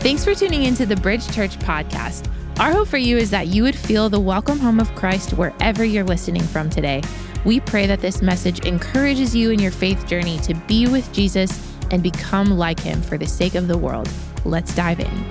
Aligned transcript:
Thanks 0.00 0.24
for 0.24 0.32
tuning 0.32 0.62
into 0.62 0.86
the 0.86 0.94
Bridge 0.94 1.28
Church 1.34 1.58
podcast. 1.58 2.30
Our 2.60 2.70
hope 2.70 2.86
for 2.86 2.98
you 2.98 3.16
is 3.18 3.30
that 3.30 3.48
you 3.48 3.64
would 3.64 3.74
feel 3.74 4.08
the 4.08 4.20
welcome 4.20 4.60
home 4.60 4.78
of 4.78 4.94
Christ 4.94 5.32
wherever 5.32 5.84
you're 5.84 6.04
listening 6.04 6.44
from 6.44 6.70
today. 6.70 7.02
We 7.44 7.58
pray 7.58 7.88
that 7.88 7.98
this 8.00 8.22
message 8.22 8.60
encourages 8.60 9.34
you 9.34 9.50
in 9.50 9.58
your 9.58 9.72
faith 9.72 10.06
journey 10.06 10.38
to 10.38 10.54
be 10.54 10.86
with 10.86 11.12
Jesus 11.12 11.76
and 11.90 12.00
become 12.00 12.56
like 12.56 12.78
him 12.78 13.02
for 13.02 13.18
the 13.18 13.26
sake 13.26 13.56
of 13.56 13.66
the 13.66 13.76
world. 13.76 14.08
Let's 14.44 14.72
dive 14.72 15.00
in. 15.00 15.24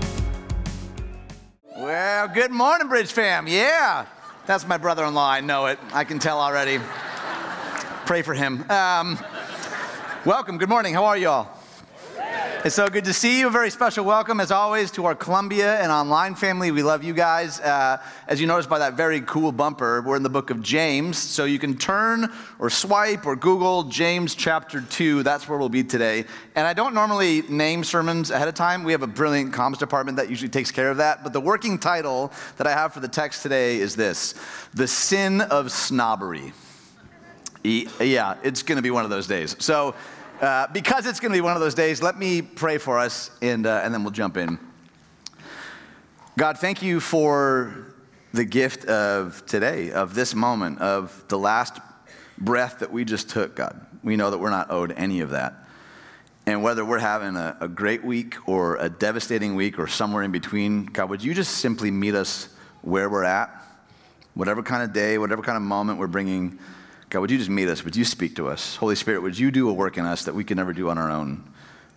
Well, 1.77 2.27
good 2.27 2.51
morning, 2.51 2.89
Bridge 2.89 3.13
fam. 3.13 3.47
Yeah, 3.47 4.05
that's 4.45 4.67
my 4.67 4.77
brother 4.77 5.05
in 5.05 5.13
law. 5.13 5.29
I 5.29 5.39
know 5.39 5.67
it. 5.67 5.79
I 5.93 6.03
can 6.03 6.19
tell 6.19 6.41
already. 6.41 6.79
Pray 8.05 8.21
for 8.21 8.33
him. 8.33 8.69
Um, 8.69 9.17
welcome. 10.25 10.57
Good 10.57 10.69
morning. 10.69 10.93
How 10.93 11.05
are 11.05 11.17
you 11.17 11.29
all? 11.29 11.56
It's 12.67 12.75
so 12.75 12.89
good 12.89 13.05
to 13.05 13.13
see 13.13 13.39
you. 13.39 13.47
A 13.47 13.49
very 13.49 13.69
special 13.69 14.03
welcome, 14.03 14.41
as 14.41 14.51
always, 14.51 14.91
to 14.91 15.05
our 15.05 15.15
Columbia 15.15 15.79
and 15.79 15.89
online 15.89 16.35
family. 16.35 16.69
We 16.69 16.83
love 16.83 17.01
you 17.01 17.13
guys. 17.13 17.61
Uh, 17.61 17.97
as 18.27 18.41
you 18.41 18.47
noticed 18.47 18.67
by 18.67 18.79
that 18.79 18.95
very 18.95 19.21
cool 19.21 19.53
bumper, 19.53 20.01
we're 20.01 20.17
in 20.17 20.23
the 20.23 20.27
book 20.27 20.49
of 20.49 20.61
James. 20.61 21.17
So 21.17 21.45
you 21.45 21.59
can 21.59 21.77
turn 21.77 22.29
or 22.59 22.69
swipe 22.69 23.25
or 23.25 23.37
Google 23.37 23.83
James 23.83 24.35
chapter 24.35 24.81
2. 24.81 25.23
That's 25.23 25.47
where 25.47 25.57
we'll 25.57 25.69
be 25.69 25.81
today. 25.81 26.25
And 26.55 26.67
I 26.67 26.73
don't 26.73 26.93
normally 26.93 27.43
name 27.43 27.85
sermons 27.85 28.31
ahead 28.31 28.49
of 28.49 28.53
time. 28.55 28.83
We 28.83 28.91
have 28.91 29.01
a 29.01 29.07
brilliant 29.07 29.53
comms 29.53 29.77
department 29.77 30.17
that 30.17 30.29
usually 30.29 30.49
takes 30.49 30.69
care 30.69 30.91
of 30.91 30.97
that. 30.97 31.23
But 31.23 31.31
the 31.31 31.39
working 31.39 31.79
title 31.79 32.33
that 32.57 32.67
I 32.67 32.73
have 32.73 32.91
for 32.91 32.99
the 32.99 33.07
text 33.07 33.43
today 33.43 33.77
is 33.77 33.95
this 33.95 34.35
The 34.73 34.89
Sin 34.89 35.39
of 35.39 35.71
Snobbery. 35.71 36.51
Yeah, 37.63 38.35
it's 38.43 38.61
going 38.61 38.75
to 38.75 38.81
be 38.81 38.91
one 38.91 39.05
of 39.05 39.09
those 39.09 39.27
days. 39.27 39.55
So, 39.59 39.95
uh, 40.41 40.67
because 40.71 41.05
it's 41.05 41.19
going 41.19 41.31
to 41.31 41.37
be 41.37 41.41
one 41.41 41.55
of 41.55 41.61
those 41.61 41.73
days, 41.73 42.01
let 42.01 42.17
me 42.17 42.41
pray 42.41 42.77
for 42.77 42.99
us 42.99 43.31
and, 43.41 43.65
uh, 43.65 43.81
and 43.83 43.93
then 43.93 44.03
we'll 44.03 44.11
jump 44.11 44.37
in. 44.37 44.59
God, 46.37 46.59
thank 46.59 46.83
you 46.83 46.99
for 46.99 47.95
the 48.33 48.45
gift 48.45 48.85
of 48.85 49.43
today, 49.47 49.91
of 49.91 50.13
this 50.13 50.35
moment, 50.35 50.79
of 50.79 51.23
the 51.27 51.39
last 51.39 51.79
breath 52.37 52.79
that 52.79 52.91
we 52.91 53.03
just 53.03 53.29
took, 53.29 53.55
God. 53.55 53.83
We 54.03 54.15
know 54.15 54.29
that 54.29 54.37
we're 54.37 54.51
not 54.51 54.69
owed 54.69 54.91
any 54.91 55.21
of 55.21 55.31
that. 55.31 55.55
And 56.45 56.61
whether 56.61 56.85
we're 56.85 56.99
having 56.99 57.35
a, 57.35 57.57
a 57.59 57.67
great 57.67 58.05
week 58.05 58.35
or 58.47 58.77
a 58.77 58.89
devastating 58.89 59.55
week 59.55 59.79
or 59.79 59.87
somewhere 59.87 60.21
in 60.23 60.31
between, 60.31 60.85
God, 60.85 61.09
would 61.09 61.23
you 61.23 61.33
just 61.33 61.55
simply 61.55 61.89
meet 61.89 62.13
us 62.13 62.49
where 62.83 63.09
we're 63.09 63.23
at? 63.23 63.49
Whatever 64.35 64.61
kind 64.61 64.83
of 64.83 64.93
day, 64.93 65.17
whatever 65.17 65.41
kind 65.41 65.57
of 65.57 65.63
moment 65.63 65.97
we're 65.97 66.07
bringing 66.07 66.59
God, 67.09 67.21
would 67.21 67.31
you 67.31 67.37
just 67.37 67.49
meet 67.49 67.69
us? 67.69 67.85
Would 67.85 67.95
you 67.95 68.03
speak 68.03 68.35
to 68.35 68.49
us? 68.49 68.75
Holy 68.75 68.95
Spirit, 68.95 69.21
would 69.21 69.39
you 69.39 69.49
do 69.49 69.69
a 69.69 69.73
work 69.73 69.97
in 69.97 70.05
us 70.05 70.25
that 70.25 70.35
we 70.35 70.43
can 70.43 70.57
never 70.57 70.73
do 70.73 70.89
on 70.89 70.97
our 70.97 71.09
own? 71.09 71.41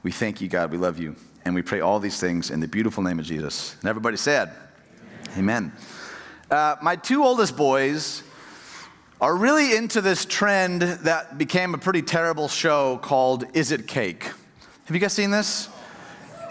We 0.05 0.12
thank 0.12 0.41
you, 0.41 0.47
God. 0.47 0.70
We 0.70 0.78
love 0.78 1.00
you. 1.00 1.16
And 1.44 1.55
we 1.55 1.62
pray 1.62 1.80
all 1.80 1.98
these 1.98 2.20
things 2.20 2.50
in 2.50 2.61
the 2.61 2.69
beautiful 2.69 3.03
name 3.03 3.19
of 3.19 3.25
Jesus. 3.25 3.77
And 3.81 3.88
everybody 3.88 4.16
said, 4.16 4.53
Amen. 5.36 5.38
Amen. 5.38 5.72
Uh, 6.48 6.77
my 6.81 6.94
two 6.94 7.25
oldest 7.25 7.56
boys 7.56 8.22
are 9.20 9.36
really 9.36 9.77
into 9.77 10.00
this 10.00 10.25
trend 10.25 10.83
that 10.83 11.38
became 11.38 11.75
a 11.75 11.78
pretty 11.78 12.03
terrible 12.03 12.48
show 12.48 12.98
called 12.98 13.44
Is 13.53 13.72
It 13.72 13.86
Cake? 13.86 14.25
Have 14.25 14.94
you 14.94 14.98
guys 14.98 15.12
seen 15.12 15.31
this? 15.31 15.69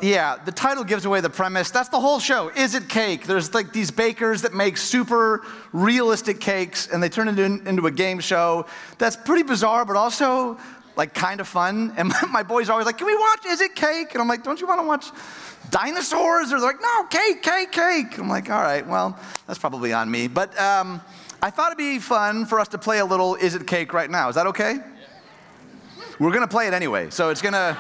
Yeah, 0.02 0.38
the 0.44 0.52
title 0.52 0.84
gives 0.84 1.06
away 1.06 1.22
the 1.22 1.30
premise. 1.30 1.72
That's 1.72 1.90
the 1.90 2.00
whole 2.00 2.20
show. 2.20 2.50
Is 2.50 2.76
it 2.76 2.90
cake? 2.90 3.26
There's 3.26 3.54
like 3.54 3.74
these 3.74 3.92
bakers 3.92 4.42
that 4.44 4.54
make 4.54 4.78
super 4.78 5.46
realistic 5.74 6.40
cakes 6.40 6.88
and 6.88 7.02
they 7.02 7.10
turn 7.10 7.28
it 7.28 7.40
in, 7.40 7.66
into 7.68 7.88
a 7.88 7.92
game 7.92 8.20
show. 8.20 8.66
That's 8.98 9.16
pretty 9.16 9.44
bizarre, 9.44 9.86
but 9.86 9.96
also 9.96 10.58
like 10.96 11.14
kind 11.14 11.40
of 11.40 11.48
fun. 11.48 11.94
And 11.98 12.10
my, 12.22 12.22
my 12.30 12.44
boys 12.44 12.70
are 12.70 12.74
always 12.74 12.86
like, 12.86 12.98
Can 12.98 13.08
we 13.08 13.16
watch 13.16 13.46
Is 13.46 13.62
It 13.62 13.76
Cake? 13.76 14.14
And 14.14 14.22
I'm 14.22 14.28
like, 14.28 14.44
Don't 14.44 14.60
you 14.60 14.68
want 14.68 14.82
to 14.82 14.88
watch 14.88 15.08
dinosaurs? 15.70 16.52
Or 16.52 16.60
they're 16.60 16.68
like, 16.68 16.82
No, 16.82 17.04
cake, 17.06 17.42
cake, 17.42 17.72
cake. 17.72 18.18
I'm 18.18 18.30
like, 18.30 18.50
All 18.50 18.62
right, 18.62 18.86
well, 18.86 19.18
that's 19.48 19.60
probably 19.60 19.94
on 19.94 20.10
me. 20.10 20.28
But 20.28 20.58
um, 20.60 21.02
I 21.42 21.50
thought 21.50 21.68
it'd 21.68 21.78
be 21.78 22.00
fun 22.00 22.46
for 22.46 22.60
us 22.60 22.68
to 22.70 22.78
play 22.78 23.00
a 23.00 23.06
little 23.06 23.36
Is 23.36 23.56
It 23.56 23.66
Cake 23.66 23.94
right 23.94 24.10
now. 24.10 24.30
Is 24.30 24.36
that 24.36 24.48
okay? 24.48 24.76
Yeah. 24.76 26.04
We're 26.20 26.32
going 26.32 26.42
to 26.42 26.48
play 26.48 26.68
it 26.68 26.74
anyway. 26.74 27.10
So 27.12 27.30
it's 27.30 27.42
going 27.42 27.54
to 27.54 27.78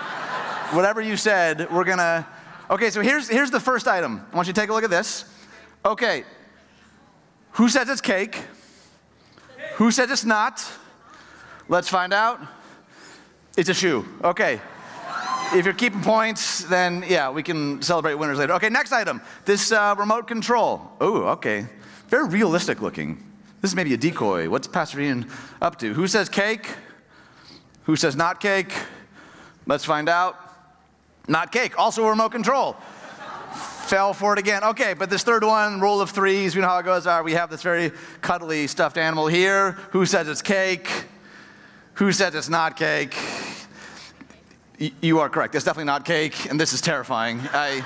whatever 0.71 1.01
you 1.01 1.17
said, 1.17 1.71
we're 1.71 1.83
gonna. 1.83 2.27
Okay, 2.69 2.89
so 2.89 3.01
here's, 3.01 3.27
here's 3.27 3.51
the 3.51 3.59
first 3.59 3.87
item. 3.87 4.25
I 4.31 4.35
want 4.35 4.47
you 4.47 4.53
to 4.53 4.59
take 4.59 4.69
a 4.69 4.73
look 4.73 4.83
at 4.83 4.89
this. 4.89 5.25
Okay, 5.83 6.23
who 7.53 7.69
says 7.69 7.89
it's 7.89 8.01
cake? 8.01 8.37
Who 9.75 9.91
says 9.91 10.11
it's 10.11 10.25
not? 10.25 10.65
Let's 11.67 11.89
find 11.89 12.13
out. 12.13 12.39
It's 13.57 13.69
a 13.69 13.73
shoe. 13.73 14.05
Okay. 14.23 14.61
If 15.51 15.65
you're 15.65 15.73
keeping 15.73 16.01
points, 16.01 16.63
then 16.65 17.03
yeah, 17.07 17.31
we 17.31 17.41
can 17.41 17.81
celebrate 17.81 18.13
winners 18.15 18.37
later. 18.37 18.53
Okay, 18.53 18.69
next 18.69 18.91
item. 18.91 19.21
This 19.45 19.71
uh, 19.71 19.95
remote 19.97 20.27
control. 20.27 20.81
Oh, 21.01 21.23
okay. 21.29 21.65
Very 22.07 22.27
realistic 22.27 22.81
looking. 22.81 23.23
This 23.61 23.71
is 23.71 23.75
maybe 23.75 23.93
a 23.93 23.97
decoy. 23.97 24.49
What's 24.49 24.67
Pastor 24.67 25.01
Ian 25.01 25.29
up 25.61 25.79
to? 25.79 25.93
Who 25.93 26.07
says 26.07 26.29
cake? 26.29 26.67
Who 27.83 27.95
says 27.95 28.15
not 28.15 28.39
cake? 28.39 28.71
Let's 29.65 29.85
find 29.85 30.07
out. 30.07 30.35
Not 31.29 31.51
cake, 31.51 31.77
also 31.77 32.03
a 32.05 32.09
remote 32.09 32.31
control. 32.31 32.75
Fell 33.85 34.13
for 34.13 34.33
it 34.33 34.39
again. 34.39 34.63
Okay, 34.63 34.95
but 34.95 35.11
this 35.11 35.21
third 35.21 35.43
one, 35.43 35.79
rule 35.79 36.01
of 36.01 36.09
threes, 36.09 36.55
you 36.55 36.61
know 36.61 36.67
how 36.67 36.79
it 36.79 36.83
goes. 36.83 37.05
All 37.05 37.17
right, 37.17 37.25
we 37.25 37.33
have 37.33 37.51
this 37.51 37.61
very 37.61 37.91
cuddly 38.21 38.65
stuffed 38.65 38.97
animal 38.97 39.27
here. 39.27 39.73
Who 39.91 40.07
says 40.07 40.27
it's 40.27 40.41
cake? 40.41 40.89
Who 41.93 42.11
says 42.11 42.33
it's 42.33 42.49
not 42.49 42.75
cake? 42.75 43.15
Y- 44.79 44.91
you 45.01 45.19
are 45.19 45.29
correct. 45.29 45.53
It's 45.53 45.65
definitely 45.65 45.85
not 45.85 46.03
cake, 46.03 46.49
and 46.49 46.59
this 46.59 46.73
is 46.73 46.81
terrifying. 46.81 47.41
I, 47.53 47.81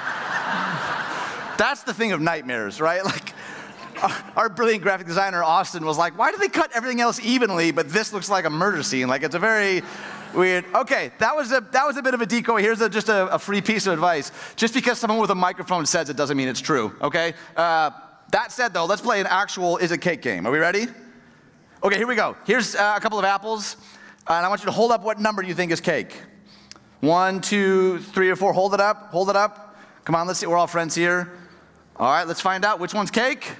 that's 1.57 1.83
the 1.83 1.93
thing 1.93 2.13
of 2.13 2.21
nightmares, 2.21 2.79
right? 2.79 3.01
Like, 4.03 4.23
our 4.35 4.49
brilliant 4.49 4.83
graphic 4.83 5.07
designer 5.07 5.41
Austin 5.41 5.85
was 5.85 5.97
like, 5.97 6.17
"Why 6.17 6.31
do 6.31 6.37
they 6.37 6.49
cut 6.49 6.71
everything 6.73 6.99
else 6.99 7.23
evenly, 7.23 7.71
but 7.71 7.87
this 7.87 8.11
looks 8.11 8.29
like 8.29 8.43
a 8.43 8.49
murder 8.49 8.83
scene? 8.83 9.07
Like 9.07 9.23
it's 9.23 9.35
a 9.35 9.39
very 9.39 9.81
Weird. 10.33 10.65
Okay, 10.73 11.11
that 11.19 11.35
was 11.35 11.51
a, 11.51 11.61
that 11.71 11.85
was 11.85 11.97
a 11.97 12.01
bit 12.01 12.13
of 12.13 12.21
a 12.21 12.25
decoy. 12.25 12.61
Here's 12.61 12.81
a, 12.81 12.89
just 12.89 13.09
a, 13.09 13.27
a, 13.27 13.39
free 13.39 13.61
piece 13.61 13.85
of 13.85 13.93
advice. 13.93 14.31
Just 14.55 14.73
because 14.73 14.97
someone 14.97 15.19
with 15.19 15.29
a 15.29 15.35
microphone 15.35 15.85
says 15.85 16.09
it 16.09 16.17
doesn't 16.17 16.35
mean 16.35 16.47
it's 16.47 16.61
true, 16.61 16.95
okay? 17.01 17.33
Uh, 17.55 17.91
that 18.31 18.51
said, 18.51 18.73
though, 18.73 18.85
let's 18.85 19.01
play 19.01 19.19
an 19.19 19.27
actual 19.27 19.77
is 19.77 19.91
it 19.91 20.01
cake 20.01 20.21
game. 20.23 20.47
Are 20.47 20.51
we 20.51 20.57
ready? 20.57 20.87
Okay, 21.83 21.97
here 21.97 22.07
we 22.07 22.15
go. 22.15 22.35
Here's 22.45 22.75
uh, 22.75 22.93
a 22.97 22.99
couple 22.99 23.19
of 23.19 23.25
apples, 23.25 23.77
uh, 24.27 24.33
and 24.33 24.45
I 24.45 24.49
want 24.49 24.61
you 24.61 24.65
to 24.65 24.71
hold 24.71 24.91
up 24.91 25.03
what 25.03 25.19
number 25.19 25.43
you 25.43 25.53
think 25.53 25.71
is 25.71 25.81
cake. 25.81 26.19
One, 27.01 27.41
two, 27.41 27.99
three, 27.99 28.29
or 28.29 28.35
four. 28.35 28.53
Hold 28.53 28.73
it 28.73 28.79
up. 28.79 29.11
Hold 29.11 29.29
it 29.29 29.35
up. 29.35 29.77
Come 30.05 30.15
on, 30.15 30.25
let's 30.25 30.39
see. 30.39 30.47
We're 30.47 30.57
all 30.57 30.67
friends 30.67 30.95
here. 30.95 31.31
All 31.97 32.11
right, 32.11 32.25
let's 32.25 32.41
find 32.41 32.65
out 32.65 32.79
which 32.79 32.93
one's 32.93 33.11
cake. 33.11 33.51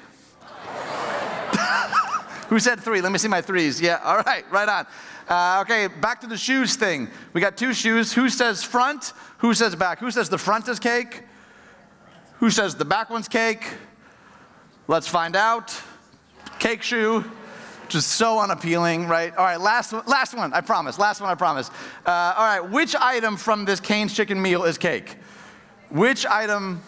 Who 2.53 2.59
said 2.59 2.79
three? 2.79 3.01
Let 3.01 3.11
me 3.11 3.17
see 3.17 3.27
my 3.27 3.41
threes. 3.41 3.81
Yeah, 3.81 3.99
all 4.03 4.19
right, 4.19 4.45
right 4.51 4.69
on. 4.69 4.85
Uh, 5.27 5.61
okay, 5.61 5.87
back 5.87 6.21
to 6.21 6.27
the 6.27 6.37
shoes 6.37 6.75
thing. 6.75 7.09
We 7.33 7.41
got 7.41 7.57
two 7.57 7.73
shoes. 7.73 8.13
Who 8.13 8.29
says 8.29 8.61
front? 8.61 9.13
Who 9.39 9.55
says 9.55 9.75
back? 9.75 9.97
Who 9.97 10.11
says 10.11 10.29
the 10.29 10.37
front 10.37 10.67
is 10.67 10.77
cake? 10.77 11.23
Who 12.37 12.51
says 12.51 12.75
the 12.75 12.85
back 12.85 13.09
one's 13.09 13.27
cake? 13.27 13.73
Let's 14.87 15.07
find 15.07 15.35
out. 15.35 15.75
Cake 16.59 16.83
shoe, 16.83 17.21
which 17.85 17.95
is 17.95 18.05
so 18.05 18.39
unappealing, 18.39 19.07
right? 19.07 19.35
All 19.35 19.45
right, 19.45 19.59
last 19.59 19.91
one, 19.91 20.03
last 20.05 20.35
one, 20.35 20.53
I 20.53 20.61
promise. 20.61 20.99
Last 20.99 21.21
one, 21.21 21.31
I 21.31 21.35
promise. 21.35 21.71
Uh, 22.05 22.35
all 22.37 22.45
right, 22.45 22.69
which 22.69 22.95
item 22.95 23.35
from 23.35 23.65
this 23.65 23.79
Cane's 23.79 24.13
chicken 24.13 24.39
meal 24.39 24.63
is 24.63 24.77
cake? 24.77 25.15
Which 25.89 26.23
item? 26.27 26.83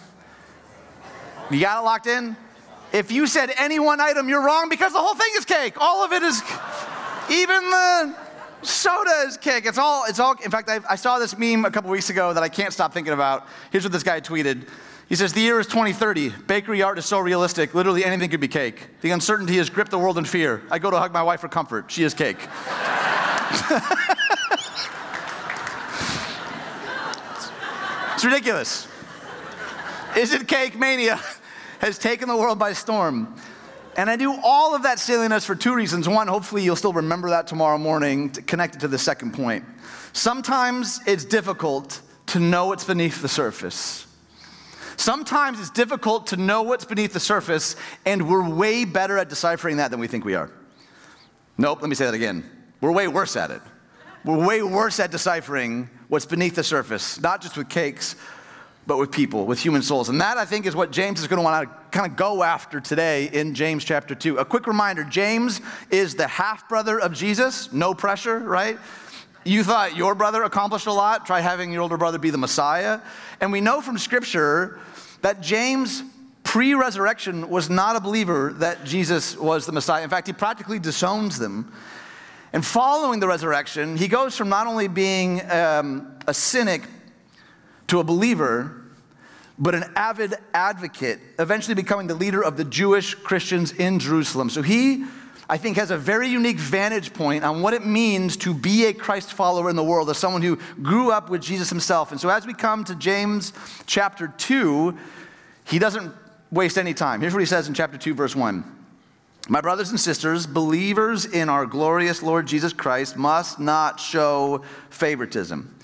You 1.49 1.59
got 1.59 1.81
it 1.81 1.85
locked 1.85 2.05
in? 2.05 2.37
If 2.95 3.11
you 3.11 3.27
said 3.27 3.51
any 3.57 3.77
one 3.77 3.99
item, 3.99 4.29
you're 4.29 4.45
wrong 4.45 4.69
because 4.69 4.93
the 4.93 4.99
whole 4.99 5.15
thing 5.15 5.29
is 5.37 5.43
cake. 5.43 5.73
All 5.81 6.05
of 6.05 6.13
it 6.13 6.23
is, 6.23 6.41
even 7.29 7.69
the 7.69 8.15
soda 8.61 9.25
is 9.27 9.35
cake. 9.35 9.65
It's 9.65 9.77
all, 9.77 10.05
it's 10.07 10.17
all, 10.17 10.35
in 10.41 10.49
fact, 10.49 10.69
I, 10.69 10.79
I 10.89 10.95
saw 10.95 11.19
this 11.19 11.37
meme 11.37 11.65
a 11.65 11.71
couple 11.71 11.89
weeks 11.89 12.09
ago 12.09 12.31
that 12.33 12.41
I 12.41 12.47
can't 12.47 12.71
stop 12.71 12.93
thinking 12.93 13.11
about. 13.11 13.47
Here's 13.69 13.83
what 13.83 13.91
this 13.91 14.03
guy 14.03 14.21
tweeted. 14.21 14.69
He 15.09 15.15
says, 15.15 15.33
The 15.33 15.41
year 15.41 15.59
is 15.59 15.67
2030. 15.67 16.29
Bakery 16.47 16.81
art 16.83 16.97
is 16.97 17.05
so 17.05 17.19
realistic, 17.19 17.75
literally 17.75 18.05
anything 18.05 18.29
could 18.29 18.39
be 18.39 18.47
cake. 18.47 18.87
The 19.01 19.11
uncertainty 19.11 19.57
has 19.57 19.69
gripped 19.69 19.91
the 19.91 19.99
world 19.99 20.17
in 20.17 20.23
fear. 20.23 20.61
I 20.71 20.79
go 20.79 20.89
to 20.89 20.97
hug 20.97 21.11
my 21.11 21.21
wife 21.21 21.41
for 21.41 21.49
comfort. 21.49 21.91
She 21.91 22.03
is 22.03 22.13
cake. 22.13 22.37
it's 28.13 28.23
ridiculous. 28.23 28.87
Is 30.15 30.31
it 30.31 30.47
cake 30.47 30.79
mania 30.79 31.19
has 31.85 31.97
taken 31.97 32.27
the 32.27 32.35
world 32.35 32.59
by 32.59 32.73
storm? 32.73 33.35
And 33.97 34.09
I 34.09 34.15
do 34.17 34.35
all 34.43 34.75
of 34.75 34.83
that 34.83 34.99
silliness 34.99 35.45
for 35.45 35.55
two 35.55 35.73
reasons. 35.73 36.09
One, 36.09 36.27
hopefully 36.27 36.63
you'll 36.63 36.75
still 36.75 36.93
remember 36.93 37.29
that 37.29 37.47
tomorrow 37.47 37.77
morning, 37.77 38.29
to 38.31 38.41
connect 38.41 38.75
it 38.75 38.79
to 38.79 38.87
the 38.87 38.97
second 38.97 39.33
point. 39.33 39.63
Sometimes 40.11 40.99
it's 41.05 41.23
difficult 41.23 42.01
to 42.27 42.39
know 42.39 42.67
what's 42.67 42.83
beneath 42.83 43.21
the 43.21 43.29
surface. 43.29 44.07
Sometimes 44.97 45.59
it's 45.59 45.69
difficult 45.69 46.27
to 46.27 46.37
know 46.37 46.63
what's 46.63 46.85
beneath 46.85 47.13
the 47.13 47.19
surface, 47.19 47.75
and 48.05 48.29
we're 48.29 48.49
way 48.49 48.85
better 48.85 49.17
at 49.17 49.29
deciphering 49.29 49.77
that 49.77 49.91
than 49.91 49.99
we 49.99 50.07
think 50.07 50.25
we 50.25 50.35
are. 50.35 50.51
Nope, 51.57 51.81
let 51.81 51.89
me 51.89 51.95
say 51.95 52.05
that 52.05 52.13
again. 52.13 52.49
We're 52.81 52.91
way 52.91 53.07
worse 53.07 53.35
at 53.35 53.51
it. 53.51 53.61
We're 54.23 54.45
way 54.45 54.63
worse 54.63 54.99
at 54.99 55.11
deciphering 55.11 55.89
what's 56.07 56.25
beneath 56.25 56.55
the 56.55 56.63
surface, 56.63 57.19
not 57.19 57.41
just 57.41 57.57
with 57.57 57.69
cakes, 57.69 58.15
but 58.87 58.97
with 58.97 59.11
people, 59.11 59.45
with 59.45 59.59
human 59.59 59.81
souls. 59.81 60.09
And 60.09 60.21
that, 60.21 60.37
I 60.37 60.45
think, 60.45 60.65
is 60.65 60.75
what 60.75 60.91
James 60.91 61.19
is 61.19 61.27
going 61.27 61.37
to 61.37 61.43
want 61.43 61.67
to 61.67 61.75
kind 61.97 62.09
of 62.09 62.15
go 62.15 62.43
after 62.43 62.79
today 62.79 63.29
in 63.31 63.55
James 63.55 63.83
chapter 63.83 64.13
2. 64.13 64.37
A 64.37 64.45
quick 64.45 64.67
reminder 64.67 65.03
James 65.03 65.61
is 65.89 66.15
the 66.15 66.27
half 66.27 66.69
brother 66.69 66.99
of 66.99 67.13
Jesus, 67.13 67.71
no 67.73 67.93
pressure, 67.93 68.39
right? 68.39 68.77
You 69.43 69.63
thought 69.63 69.95
your 69.95 70.15
brother 70.15 70.43
accomplished 70.43 70.87
a 70.87 70.93
lot, 70.93 71.25
try 71.25 71.39
having 71.39 71.71
your 71.71 71.81
older 71.81 71.97
brother 71.97 72.17
be 72.17 72.29
the 72.29 72.37
Messiah. 72.37 72.99
And 73.41 73.51
we 73.51 73.61
know 73.61 73.81
from 73.81 73.97
Scripture 73.97 74.79
that 75.21 75.41
James, 75.41 76.03
pre 76.43 76.73
resurrection, 76.73 77.49
was 77.49 77.69
not 77.69 77.95
a 77.95 77.99
believer 77.99 78.53
that 78.57 78.85
Jesus 78.85 79.37
was 79.37 79.65
the 79.65 79.71
Messiah. 79.71 80.03
In 80.03 80.09
fact, 80.09 80.27
he 80.27 80.33
practically 80.33 80.79
disowns 80.79 81.39
them. 81.39 81.71
And 82.53 82.65
following 82.65 83.19
the 83.19 83.27
resurrection, 83.27 83.97
he 83.97 84.07
goes 84.07 84.37
from 84.37 84.49
not 84.49 84.65
only 84.65 84.87
being 84.87 85.41
um, 85.51 86.15
a 86.27 86.33
cynic 86.33 86.83
to 87.87 87.99
a 87.99 88.03
believer, 88.03 88.81
but 89.57 89.75
an 89.75 89.85
avid 89.95 90.35
advocate, 90.53 91.19
eventually 91.39 91.75
becoming 91.75 92.07
the 92.07 92.15
leader 92.15 92.43
of 92.43 92.57
the 92.57 92.65
Jewish 92.65 93.15
Christians 93.15 93.71
in 93.71 93.99
Jerusalem. 93.99 94.49
So 94.49 94.61
he, 94.61 95.05
I 95.49 95.57
think, 95.57 95.77
has 95.77 95.91
a 95.91 95.97
very 95.97 96.27
unique 96.27 96.57
vantage 96.57 97.13
point 97.13 97.43
on 97.43 97.61
what 97.61 97.73
it 97.73 97.85
means 97.85 98.35
to 98.37 98.53
be 98.53 98.85
a 98.85 98.93
Christ 98.93 99.33
follower 99.33 99.69
in 99.69 99.75
the 99.75 99.83
world, 99.83 100.09
as 100.09 100.17
someone 100.17 100.41
who 100.41 100.57
grew 100.81 101.11
up 101.11 101.29
with 101.29 101.41
Jesus 101.41 101.69
himself. 101.69 102.11
And 102.11 102.19
so 102.19 102.29
as 102.29 102.45
we 102.45 102.53
come 102.53 102.83
to 102.85 102.95
James 102.95 103.53
chapter 103.85 104.27
2, 104.27 104.97
he 105.65 105.79
doesn't 105.79 106.13
waste 106.51 106.77
any 106.77 106.93
time. 106.93 107.21
Here's 107.21 107.33
what 107.33 107.39
he 107.39 107.45
says 107.45 107.67
in 107.67 107.73
chapter 107.73 107.97
2, 107.97 108.13
verse 108.13 108.35
1. 108.35 108.71
My 109.47 109.61
brothers 109.61 109.91
and 109.91 109.99
sisters, 109.99 110.47
believers 110.47 111.25
in 111.25 111.49
our 111.49 111.67
glorious 111.67 112.23
Lord 112.23 112.47
Jesus 112.47 112.73
Christ 112.73 113.15
must 113.15 113.59
not 113.59 113.99
show 113.99 114.63
favoritism. 114.89 115.75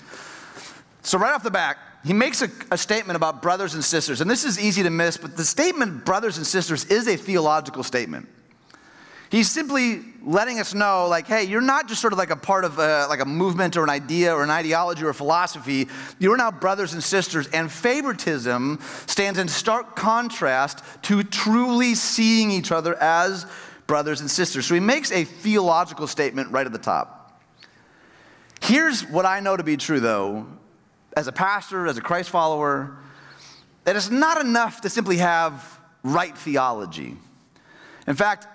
So, 1.02 1.16
right 1.16 1.32
off 1.32 1.44
the 1.44 1.50
bat, 1.50 1.78
he 2.04 2.12
makes 2.12 2.42
a, 2.42 2.50
a, 2.70 2.78
statement 2.78 3.16
about 3.16 3.42
brothers 3.42 3.74
and 3.74 3.84
sisters. 3.84 4.20
And 4.20 4.28
this 4.28 4.44
is 4.44 4.58
easy 4.58 4.82
to 4.82 4.90
miss, 4.90 5.16
but 5.16 5.36
the 5.36 5.44
statement, 5.44 6.04
brothers 6.04 6.36
and 6.36 6.46
sisters, 6.46 6.84
is 6.86 7.06
a 7.06 7.16
theological 7.16 7.84
statement. 7.84 8.28
He's 9.30 9.50
simply 9.50 10.02
letting 10.22 10.58
us 10.58 10.74
know, 10.74 11.06
like, 11.08 11.26
hey, 11.26 11.44
you're 11.44 11.62
not 11.62 11.88
just 11.88 12.02
sort 12.02 12.12
of 12.12 12.18
like 12.18 12.28
a 12.28 12.36
part 12.36 12.66
of 12.66 12.78
a, 12.78 13.06
like 13.08 13.20
a 13.20 13.24
movement 13.24 13.76
or 13.76 13.84
an 13.84 13.88
idea 13.88 14.34
or 14.34 14.42
an 14.42 14.50
ideology 14.50 15.04
or 15.04 15.08
a 15.08 15.14
philosophy. 15.14 15.88
You're 16.18 16.36
now 16.36 16.50
brothers 16.50 16.92
and 16.92 17.02
sisters. 17.02 17.46
And 17.48 17.72
favoritism 17.72 18.80
stands 19.06 19.38
in 19.38 19.48
stark 19.48 19.96
contrast 19.96 20.84
to 21.04 21.22
truly 21.22 21.94
seeing 21.94 22.50
each 22.50 22.72
other 22.72 22.94
as 23.00 23.46
brothers 23.86 24.20
and 24.20 24.30
sisters. 24.30 24.66
So 24.66 24.74
he 24.74 24.80
makes 24.80 25.10
a 25.12 25.24
theological 25.24 26.06
statement 26.06 26.50
right 26.50 26.66
at 26.66 26.72
the 26.72 26.78
top. 26.78 27.40
Here's 28.60 29.02
what 29.08 29.24
I 29.24 29.40
know 29.40 29.56
to 29.56 29.64
be 29.64 29.78
true, 29.78 30.00
though, 30.00 30.46
as 31.16 31.26
a 31.26 31.32
pastor, 31.32 31.86
as 31.86 31.98
a 31.98 32.00
Christ 32.00 32.30
follower, 32.30 32.96
that 33.84 33.96
it's 33.96 34.10
not 34.10 34.40
enough 34.40 34.80
to 34.82 34.90
simply 34.90 35.18
have 35.18 35.78
right 36.02 36.36
theology. 36.36 37.16
In 38.06 38.14
fact, 38.14 38.46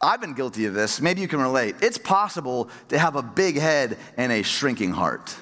I've 0.00 0.20
been 0.20 0.34
guilty 0.34 0.66
of 0.66 0.74
this. 0.74 1.00
Maybe 1.00 1.20
you 1.20 1.28
can 1.28 1.40
relate. 1.40 1.76
It's 1.80 1.98
possible 1.98 2.68
to 2.88 2.98
have 2.98 3.16
a 3.16 3.22
big 3.22 3.56
head 3.56 3.96
and 4.16 4.30
a 4.30 4.42
shrinking 4.42 4.92
heart. 4.92 5.34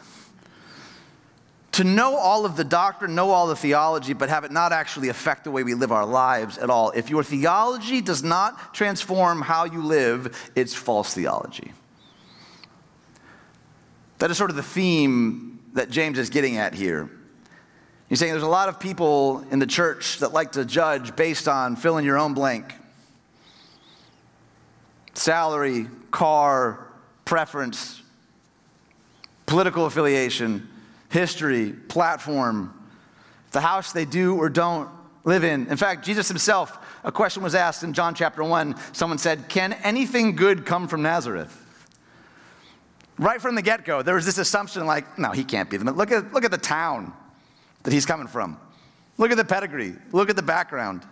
To 1.72 1.82
know 1.82 2.16
all 2.16 2.44
of 2.46 2.56
the 2.56 2.62
doctrine, 2.62 3.16
know 3.16 3.30
all 3.30 3.48
the 3.48 3.56
theology, 3.56 4.12
but 4.12 4.28
have 4.28 4.44
it 4.44 4.52
not 4.52 4.70
actually 4.70 5.08
affect 5.08 5.42
the 5.42 5.50
way 5.50 5.64
we 5.64 5.74
live 5.74 5.90
our 5.90 6.06
lives 6.06 6.56
at 6.56 6.70
all. 6.70 6.92
If 6.92 7.10
your 7.10 7.24
theology 7.24 8.00
does 8.00 8.22
not 8.22 8.72
transform 8.72 9.42
how 9.42 9.64
you 9.64 9.82
live, 9.82 10.52
it's 10.54 10.72
false 10.72 11.12
theology. 11.12 11.72
That 14.18 14.30
is 14.30 14.36
sort 14.36 14.50
of 14.50 14.56
the 14.56 14.62
theme 14.62 15.53
that 15.74 15.90
James 15.90 16.18
is 16.18 16.30
getting 16.30 16.56
at 16.56 16.74
here. 16.74 17.10
He's 18.08 18.18
saying 18.18 18.32
there's 18.32 18.42
a 18.42 18.48
lot 18.48 18.68
of 18.68 18.78
people 18.80 19.44
in 19.50 19.58
the 19.58 19.66
church 19.66 20.18
that 20.18 20.32
like 20.32 20.52
to 20.52 20.64
judge 20.64 21.16
based 21.16 21.48
on 21.48 21.76
fill 21.76 21.98
in 21.98 22.04
your 22.04 22.18
own 22.18 22.34
blank 22.34 22.74
salary, 25.16 25.86
car, 26.10 26.88
preference, 27.24 28.02
political 29.46 29.86
affiliation, 29.86 30.68
history, 31.08 31.72
platform, 31.72 32.74
the 33.52 33.60
house 33.60 33.92
they 33.92 34.04
do 34.04 34.36
or 34.36 34.48
don't 34.48 34.88
live 35.22 35.44
in. 35.44 35.66
In 35.68 35.76
fact, 35.76 36.04
Jesus 36.04 36.26
himself, 36.28 36.76
a 37.04 37.12
question 37.12 37.42
was 37.42 37.54
asked 37.54 37.84
in 37.84 37.92
John 37.92 38.14
chapter 38.14 38.42
1. 38.42 38.74
Someone 38.92 39.18
said, 39.18 39.48
Can 39.48 39.72
anything 39.72 40.34
good 40.34 40.66
come 40.66 40.88
from 40.88 41.02
Nazareth? 41.02 41.63
Right 43.18 43.40
from 43.40 43.54
the 43.54 43.62
get 43.62 43.84
go, 43.84 44.02
there 44.02 44.16
was 44.16 44.26
this 44.26 44.38
assumption 44.38 44.86
like, 44.86 45.18
no, 45.18 45.30
he 45.30 45.44
can't 45.44 45.70
be 45.70 45.76
the 45.76 45.92
look 45.92 46.10
at 46.10 46.32
Look 46.32 46.44
at 46.44 46.50
the 46.50 46.58
town 46.58 47.12
that 47.84 47.92
he's 47.92 48.06
coming 48.06 48.26
from. 48.26 48.58
Look 49.18 49.30
at 49.30 49.36
the 49.36 49.44
pedigree. 49.44 49.94
Look 50.12 50.30
at 50.30 50.36
the 50.36 50.42
background. 50.42 51.02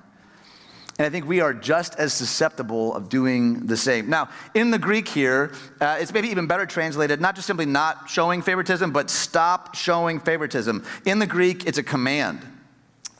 And 0.98 1.06
I 1.06 1.10
think 1.10 1.26
we 1.26 1.40
are 1.40 1.54
just 1.54 1.94
as 1.94 2.12
susceptible 2.12 2.94
of 2.94 3.08
doing 3.08 3.66
the 3.66 3.76
same. 3.76 4.10
Now, 4.10 4.28
in 4.54 4.70
the 4.70 4.78
Greek 4.78 5.08
here, 5.08 5.52
uh, 5.80 5.96
it's 6.00 6.12
maybe 6.12 6.28
even 6.28 6.46
better 6.46 6.66
translated, 6.66 7.20
not 7.20 7.34
just 7.34 7.46
simply 7.46 7.64
not 7.64 8.10
showing 8.10 8.42
favoritism, 8.42 8.90
but 8.90 9.08
stop 9.08 9.74
showing 9.74 10.20
favoritism. 10.20 10.84
In 11.06 11.18
the 11.18 11.26
Greek, 11.26 11.66
it's 11.66 11.78
a 11.78 11.82
command, 11.82 12.40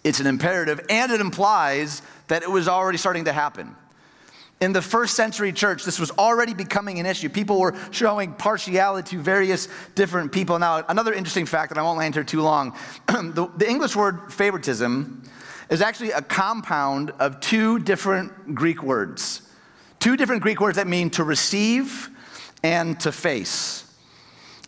it's 0.04 0.20
an 0.20 0.26
imperative, 0.26 0.84
and 0.90 1.10
it 1.10 1.20
implies 1.20 2.02
that 2.28 2.42
it 2.42 2.50
was 2.50 2.68
already 2.68 2.98
starting 2.98 3.24
to 3.24 3.32
happen. 3.32 3.74
In 4.62 4.72
the 4.72 4.80
first 4.80 5.16
century 5.16 5.52
church, 5.52 5.84
this 5.84 5.98
was 5.98 6.12
already 6.12 6.54
becoming 6.54 7.00
an 7.00 7.04
issue. 7.04 7.28
People 7.28 7.58
were 7.58 7.74
showing 7.90 8.32
partiality 8.32 9.16
to 9.16 9.20
various 9.20 9.66
different 9.96 10.30
people. 10.30 10.56
Now, 10.56 10.84
another 10.88 11.12
interesting 11.12 11.46
fact, 11.46 11.72
and 11.72 11.80
I 11.80 11.82
won't 11.82 11.98
land 11.98 12.14
here 12.14 12.22
too 12.22 12.42
long 12.42 12.78
the, 13.08 13.50
the 13.56 13.68
English 13.68 13.96
word 13.96 14.32
favoritism 14.32 15.24
is 15.68 15.82
actually 15.82 16.12
a 16.12 16.22
compound 16.22 17.10
of 17.18 17.40
two 17.40 17.80
different 17.80 18.54
Greek 18.54 18.84
words. 18.84 19.42
Two 19.98 20.16
different 20.16 20.42
Greek 20.42 20.60
words 20.60 20.76
that 20.76 20.86
mean 20.86 21.10
to 21.10 21.24
receive 21.24 22.08
and 22.62 23.00
to 23.00 23.10
face. 23.10 23.92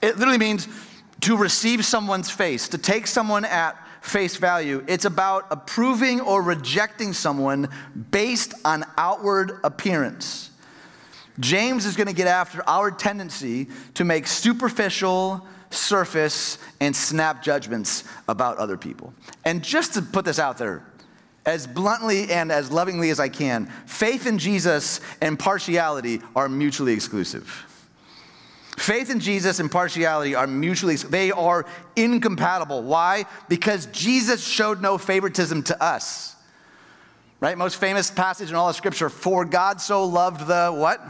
It 0.02 0.18
literally 0.18 0.38
means 0.38 0.66
to 1.20 1.36
receive 1.36 1.84
someone's 1.84 2.32
face, 2.32 2.66
to 2.70 2.78
take 2.78 3.06
someone 3.06 3.44
at 3.44 3.76
face 4.04 4.36
value. 4.36 4.84
It's 4.86 5.06
about 5.06 5.46
approving 5.50 6.20
or 6.20 6.42
rejecting 6.42 7.14
someone 7.14 7.70
based 8.10 8.52
on 8.64 8.84
outward 8.98 9.58
appearance. 9.64 10.50
James 11.40 11.86
is 11.86 11.96
going 11.96 12.06
to 12.06 12.12
get 12.12 12.26
after 12.26 12.62
our 12.68 12.90
tendency 12.90 13.66
to 13.94 14.04
make 14.04 14.26
superficial, 14.26 15.44
surface, 15.70 16.58
and 16.80 16.94
snap 16.94 17.42
judgments 17.42 18.04
about 18.28 18.58
other 18.58 18.76
people. 18.76 19.14
And 19.44 19.64
just 19.64 19.94
to 19.94 20.02
put 20.02 20.26
this 20.26 20.38
out 20.38 20.58
there, 20.58 20.84
as 21.46 21.66
bluntly 21.66 22.30
and 22.30 22.52
as 22.52 22.70
lovingly 22.70 23.08
as 23.08 23.18
I 23.18 23.30
can, 23.30 23.66
faith 23.86 24.26
in 24.26 24.38
Jesus 24.38 25.00
and 25.22 25.38
partiality 25.38 26.20
are 26.36 26.48
mutually 26.48 26.92
exclusive. 26.92 27.66
Faith 28.76 29.10
in 29.10 29.20
Jesus 29.20 29.60
and 29.60 29.70
partiality 29.70 30.34
are 30.34 30.46
mutually, 30.46 30.96
they 30.96 31.30
are 31.30 31.64
incompatible. 31.94 32.82
Why? 32.82 33.24
Because 33.48 33.86
Jesus 33.86 34.44
showed 34.44 34.82
no 34.82 34.98
favoritism 34.98 35.62
to 35.64 35.82
us. 35.82 36.34
Right? 37.40 37.56
Most 37.56 37.76
famous 37.76 38.10
passage 38.10 38.50
in 38.50 38.56
all 38.56 38.68
of 38.68 38.76
Scripture, 38.76 39.08
for 39.08 39.44
God 39.44 39.80
so 39.80 40.04
loved 40.04 40.46
the 40.46 40.70
what? 40.70 41.00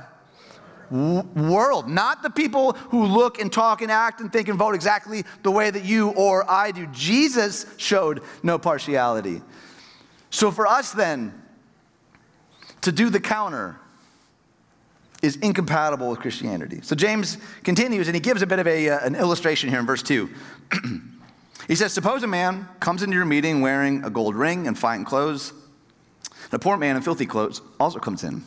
world, 0.91 1.89
not 1.89 2.23
the 2.23 2.31
people 2.31 2.73
who 2.73 3.07
look 3.07 3.41
and 3.41 3.53
talk 3.53 3.83
and 3.83 3.91
act 3.91 4.21
and 4.21 4.33
think 4.33 4.49
and 4.49 4.59
vote 4.59 4.75
exactly 4.75 5.25
the 5.43 5.51
way 5.51 5.71
that 5.71 5.85
you 5.85 6.11
or 6.11 6.49
I 6.49 6.71
do. 6.71 6.87
Jesus 6.89 7.67
showed 7.79 8.23
no 8.43 8.59
partiality. 8.59 9.43
So 10.31 10.51
for 10.51 10.67
us 10.67 10.93
then, 10.93 11.43
to 12.83 12.93
do 12.93 13.09
the 13.11 13.21
counter, 13.21 13.81
is 15.25 15.37
incompatible 15.37 16.11
with 16.11 16.21
Christianity. 16.21 16.81
So 16.83 16.95
James 16.95 17.39
continues 17.63 18.09
and 18.09 18.15
he 18.15 18.21
gives 18.21 18.43
a 18.43 18.47
bit 18.47 18.59
of 18.59 18.67
a, 18.67 18.91
uh, 18.91 19.07
an 19.07 19.15
illustration 19.15 19.71
here 19.71 19.79
in 19.79 19.87
verse 19.87 20.03
2. 20.03 20.29
he 21.67 21.75
says, 21.75 21.95
Suppose 21.95 22.23
a 22.23 22.27
man 22.27 22.69
comes 22.79 23.03
into 23.03 23.17
your 23.17 23.25
meeting 23.25 23.63
wearing 23.63 24.05
a 24.05 24.11
gold 24.11 24.37
ring 24.37 24.67
and 24.67 24.79
fine 24.79 25.03
clothes, 25.03 25.55
and 26.45 26.53
a 26.53 26.59
poor 26.59 26.77
man 26.77 26.95
in 26.95 27.01
filthy 27.01 27.25
clothes 27.25 27.63
also 27.81 27.99
comes 27.99 28.23
in. 28.23 28.45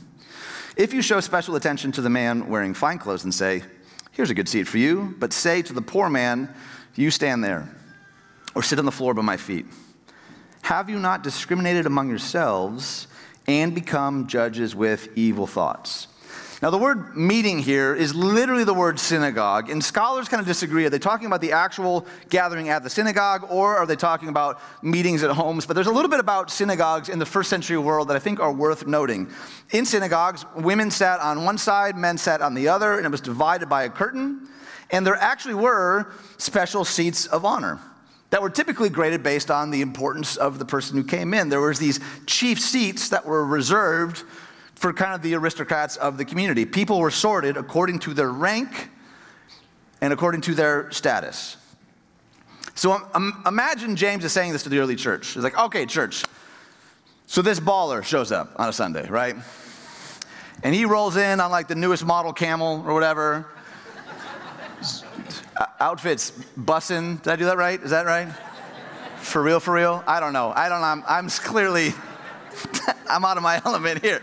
If 0.76 0.94
you 0.94 1.02
show 1.02 1.20
special 1.20 1.56
attention 1.56 1.92
to 1.94 2.02
the 2.02 2.12
man 2.12 2.48
wearing 2.48 2.76
fine 2.76 3.00
clothes 3.00 3.24
and 3.24 3.34
say, 3.34 3.64
Here's 4.12 4.30
a 4.30 4.36
good 4.36 4.48
seat 4.48 4.68
for 4.68 4.78
you, 4.78 5.16
but 5.18 5.34
say 5.34 5.64
to 5.64 5.74
the 5.74 5.82
poor 5.82 6.10
man, 6.10 6.54
You 6.94 7.10
stand 7.10 7.44
there, 7.44 7.68
or 8.54 8.62
sit 8.62 8.78
on 8.78 8.86
the 8.86 8.92
floor 8.92 9.16
by 9.16 9.24
my 9.24 9.38
feet. 9.38 9.66
Have 10.62 10.92
you 10.92 11.00
not 11.00 11.24
discriminated 11.24 11.88
among 11.88 12.10
yourselves 12.10 13.08
and 13.48 13.74
become 13.74 14.28
judges 14.28 14.76
with 14.76 15.10
evil 15.16 15.48
thoughts? 15.48 16.08
Now, 16.60 16.72
the 16.72 16.78
word 16.80 17.16
meeting 17.16 17.60
here 17.60 17.94
is 17.94 18.16
literally 18.16 18.64
the 18.64 18.74
word 18.74 19.00
synagogue, 19.00 19.70
and 19.70 19.84
scholars 19.84 20.28
kind 20.28 20.42
of 20.42 20.48
disagree. 20.48 20.86
Are 20.86 20.90
they 20.90 20.98
talking 20.98 21.28
about 21.28 21.40
the 21.40 21.52
actual 21.52 22.08
gathering 22.30 22.70
at 22.70 22.82
the 22.82 22.90
synagogue, 22.90 23.46
or 23.52 23.78
are 23.78 23.86
they 23.86 23.96
talking 23.96 24.28
about 24.28 24.60
meetings 24.82 25.22
at 25.22 25.30
homes? 25.30 25.68
But 25.68 25.76
there's 25.76 25.86
a 25.86 25.92
little 25.92 26.10
bit 26.10 26.20
about 26.20 26.50
synagogues 26.50 27.10
in 27.10 27.20
the 27.20 27.28
first 27.28 27.52
century 27.52 27.78
world 27.78 28.08
that 28.08 28.16
I 28.16 28.20
think 28.20 28.40
are 28.40 28.52
worth 28.52 28.88
noting. 28.88 29.30
In 29.70 29.86
synagogues, 29.86 30.46
women 30.56 30.90
sat 30.90 31.20
on 31.20 31.46
one 31.46 31.60
side, 31.60 31.96
men 31.96 32.18
sat 32.18 32.42
on 32.42 32.56
the 32.56 32.70
other, 32.70 32.98
and 32.98 33.06
it 33.06 33.10
was 33.10 33.22
divided 33.22 33.70
by 33.70 33.84
a 33.84 33.90
curtain, 33.90 34.48
and 34.90 35.06
there 35.06 35.16
actually 35.16 35.54
were 35.54 36.12
special 36.38 36.84
seats 36.86 37.28
of 37.28 37.46
honor. 37.46 37.80
that 38.30 38.42
were 38.42 38.50
typically 38.50 38.90
graded 38.90 39.24
based 39.24 39.50
on 39.50 39.72
the 39.72 39.82
importance 39.82 40.36
of 40.36 40.60
the 40.60 40.66
person 40.66 40.98
who 40.98 41.04
came 41.04 41.34
in. 41.34 41.50
There 41.50 41.62
was 41.62 41.80
these 41.80 42.00
chief 42.26 42.60
seats 42.60 43.10
that 43.10 43.26
were 43.26 43.46
reserved 43.46 44.24
for 44.78 44.94
kind 44.94 45.16
of 45.16 45.24
the 45.24 45.34
aristocrats 45.34 45.98
of 45.98 46.20
the 46.20 46.26
community. 46.26 46.64
People 46.64 47.00
were 47.00 47.10
sorted 47.10 47.58
according 47.58 47.98
to 47.98 48.14
their 48.14 48.30
rank 48.30 48.92
and 50.02 50.14
according 50.14 50.42
to 50.42 50.54
their 50.54 50.92
status. 50.92 51.58
So 52.76 52.92
um, 53.16 53.42
imagine 53.48 53.96
James 53.96 54.24
is 54.24 54.32
saying 54.32 54.54
this 54.54 54.62
to 54.64 54.70
the 54.70 54.78
early 54.78 54.96
church. 54.96 55.30
He's 55.30 55.44
like, 55.44 55.58
okay, 55.58 55.88
church, 55.88 56.24
so 57.26 57.42
this 57.42 57.60
baller 57.60 58.04
shows 58.04 58.32
up 58.32 58.52
on 58.58 58.70
a 58.70 58.74
Sunday, 58.74 59.10
right? 59.10 59.36
And 60.62 60.76
he 60.76 60.86
rolls 60.86 61.18
in 61.18 61.40
on 61.40 61.50
like 61.50 61.68
the 61.68 61.76
newest 61.76 62.06
model 62.06 62.32
camel 62.32 62.84
or 62.86 62.94
whatever. 62.94 63.48
Outfits 65.80 66.32
bussin'. 66.56 67.24
Did 67.24 67.34
I 67.34 67.36
do 67.36 67.46
that 67.46 67.58
right? 67.58 67.82
Is 67.82 67.90
that 67.90 68.06
right? 68.06 68.28
For 69.18 69.42
real, 69.42 69.60
for 69.60 69.74
real? 69.74 70.04
I 70.06 70.20
don't 70.20 70.34
know. 70.34 70.54
I 70.56 70.70
don't 70.70 70.82
know. 70.82 70.88
I'm, 70.88 71.04
I'm 71.08 71.30
clearly, 71.30 71.96
I'm 73.10 73.26
out 73.26 73.38
of 73.38 73.44
my 73.44 73.60
element 73.66 74.04
here. 74.04 74.22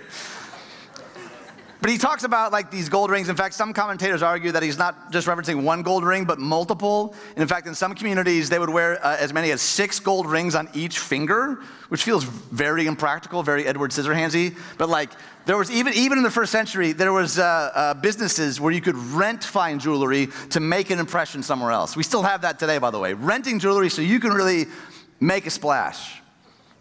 But 1.85 1.91
he 1.91 1.99
talks 1.99 2.25
about 2.25 2.51
like 2.51 2.71
these 2.71 2.89
gold 2.89 3.11
rings. 3.11 3.29
In 3.29 3.37
fact, 3.37 3.53
some 3.55 3.75
commentators 3.75 4.23
argue 4.23 4.51
that 4.53 4.63
he's 4.63 4.79
not 4.79 5.13
just 5.13 5.27
referencing 5.27 5.65
one 5.65 5.83
gold 5.83 6.03
ring, 6.03 6.25
but 6.25 6.39
multiple. 6.39 7.15
And 7.35 7.43
in 7.43 7.47
fact, 7.47 7.67
in 7.67 7.75
some 7.75 7.95
communities, 7.95 8.49
they 8.49 8.59
would 8.59 8.71
wear 8.71 9.05
uh, 9.05 9.19
as 9.21 9.35
many 9.35 9.51
as 9.51 9.61
six 9.61 10.01
gold 10.01 10.27
rings 10.27 10.55
on 10.55 10.67
each 10.73 10.99
finger, 10.99 11.61
which 11.91 12.03
feels 12.03 12.25
very 12.25 12.87
impractical, 12.87 13.43
very 13.43 13.67
Edward 13.67 13.91
Scissorhandsy. 13.91 14.57
But 14.79 14.89
like, 14.89 15.11
there 15.45 15.59
was 15.59 15.71
even 15.71 15.93
even 15.93 16.17
in 16.17 16.25
the 16.25 16.31
first 16.31 16.53
century, 16.53 16.93
there 16.93 17.13
was 17.13 17.39
uh, 17.39 17.43
uh, 17.75 17.93
businesses 17.93 18.59
where 18.59 18.73
you 18.73 18.81
could 18.81 18.97
rent 18.97 19.45
fine 19.45 19.79
jewelry 19.79 20.29
to 20.53 20.61
make 20.61 20.89
an 20.89 20.99
impression 20.99 21.43
somewhere 21.43 21.71
else. 21.71 21.97
We 21.97 22.03
still 22.03 22.23
have 22.23 22.41
that 22.41 22.59
today, 22.59 22.79
by 22.79 22.93
the 22.93 22.99
way, 22.99 23.13
renting 23.13 23.59
jewelry 23.59 23.91
so 23.91 24.01
you 24.01 24.21
can 24.21 24.33
really 24.33 24.69
make 25.21 25.45
a 25.45 25.51
splash, 25.51 26.23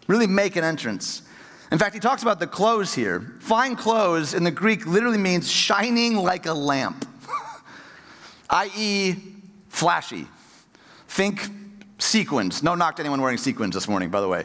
really 0.06 0.26
make 0.26 0.56
an 0.56 0.64
entrance. 0.64 1.20
In 1.72 1.78
fact, 1.78 1.94
he 1.94 2.00
talks 2.00 2.22
about 2.22 2.38
the 2.38 2.46
clothes 2.46 2.94
here. 2.94 3.20
Fine 3.40 3.76
clothes 3.76 4.34
in 4.34 4.44
the 4.44 4.50
Greek 4.50 4.86
literally 4.86 5.18
means 5.18 5.50
shining 5.50 6.16
like 6.16 6.46
a 6.46 6.54
lamp, 6.54 7.06
i.e., 8.50 9.16
flashy. 9.68 10.26
Think 11.08 11.42
sequins. 11.98 12.62
No 12.62 12.74
knock 12.74 12.96
to 12.96 13.02
anyone 13.02 13.20
wearing 13.20 13.38
sequins 13.38 13.74
this 13.74 13.88
morning, 13.88 14.10
by 14.10 14.20
the 14.20 14.28
way. 14.28 14.44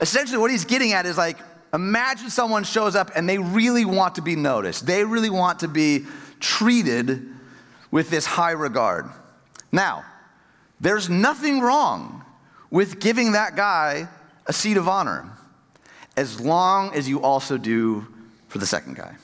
Essentially, 0.00 0.38
what 0.38 0.50
he's 0.50 0.64
getting 0.64 0.92
at 0.92 1.06
is 1.06 1.16
like, 1.16 1.38
imagine 1.72 2.30
someone 2.30 2.64
shows 2.64 2.94
up 2.94 3.10
and 3.16 3.28
they 3.28 3.38
really 3.38 3.84
want 3.84 4.16
to 4.16 4.22
be 4.22 4.36
noticed. 4.36 4.86
They 4.86 5.04
really 5.04 5.30
want 5.30 5.60
to 5.60 5.68
be 5.68 6.04
treated 6.40 7.26
with 7.90 8.10
this 8.10 8.26
high 8.26 8.52
regard. 8.52 9.06
Now, 9.72 10.04
there's 10.80 11.08
nothing 11.08 11.60
wrong 11.60 12.24
with 12.70 13.00
giving 13.00 13.32
that 13.32 13.56
guy 13.56 14.08
a 14.46 14.52
seat 14.52 14.76
of 14.76 14.88
honor 14.88 15.33
as 16.16 16.40
long 16.40 16.94
as 16.94 17.08
you 17.08 17.22
also 17.22 17.58
do 17.58 18.06
for 18.48 18.58
the 18.58 18.66
second 18.66 18.96
guy. 18.96 19.16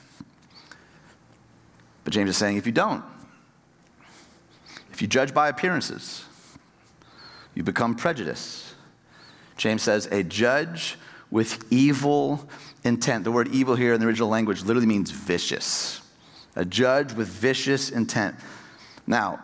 But 2.05 2.13
James 2.13 2.31
is 2.31 2.37
saying 2.37 2.57
if 2.57 2.67
you 2.67 2.73
don't, 2.73 3.05
if 4.93 5.01
you 5.01 5.09
judge 5.09 5.33
by 5.33 5.49
appearances, 5.49 6.25
you 7.55 7.63
become 7.63 7.95
prejudiced. 7.95 8.75
James 9.57 9.83
says, 9.83 10.07
a 10.07 10.23
judge 10.23 10.97
with 11.31 11.71
evil 11.71 12.49
intent. 12.85 13.25
The 13.25 13.33
word 13.33 13.49
evil 13.49 13.75
here 13.75 13.93
in 13.93 14.01
the 14.01 14.07
original 14.07 14.29
language 14.29 14.63
literally 14.63 14.87
means 14.87 15.11
vicious. 15.11 16.01
A 16.57 16.65
judge 16.65 17.13
with 17.13 17.29
vicious 17.29 17.91
intent. 17.91 18.37
Now, 19.07 19.41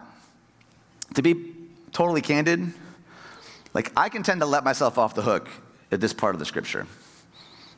to 1.15 1.23
be 1.23 1.55
totally 1.93 2.21
candid, 2.21 2.73
like 3.75 3.93
I 3.97 4.09
can 4.09 4.23
tend 4.23 4.41
to 4.41 4.47
let 4.47 4.65
myself 4.65 4.99
off 4.99 5.15
the 5.15 5.23
hook 5.23 5.49
at 5.93 6.01
this 6.01 6.13
part 6.13 6.35
of 6.35 6.39
the 6.39 6.47
scripture. 6.47 6.87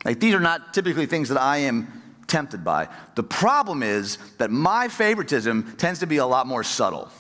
Like 0.05 0.21
these 0.21 0.35
are 0.35 0.41
not 0.41 0.73
typically 0.75 1.07
things 1.07 1.29
that 1.29 1.41
I 1.41 1.59
am 1.59 1.99
tempted 2.27 2.65
by. 2.65 2.89
The 3.15 3.23
problem 3.23 3.83
is 3.83 4.19
that 4.39 4.51
my 4.51 4.89
favoritism 4.89 5.77
tends 5.77 6.01
to 6.01 6.07
be 6.07 6.19
a 6.19 6.27
lot 6.27 6.47
more 6.47 6.63
subtle. 6.63 7.11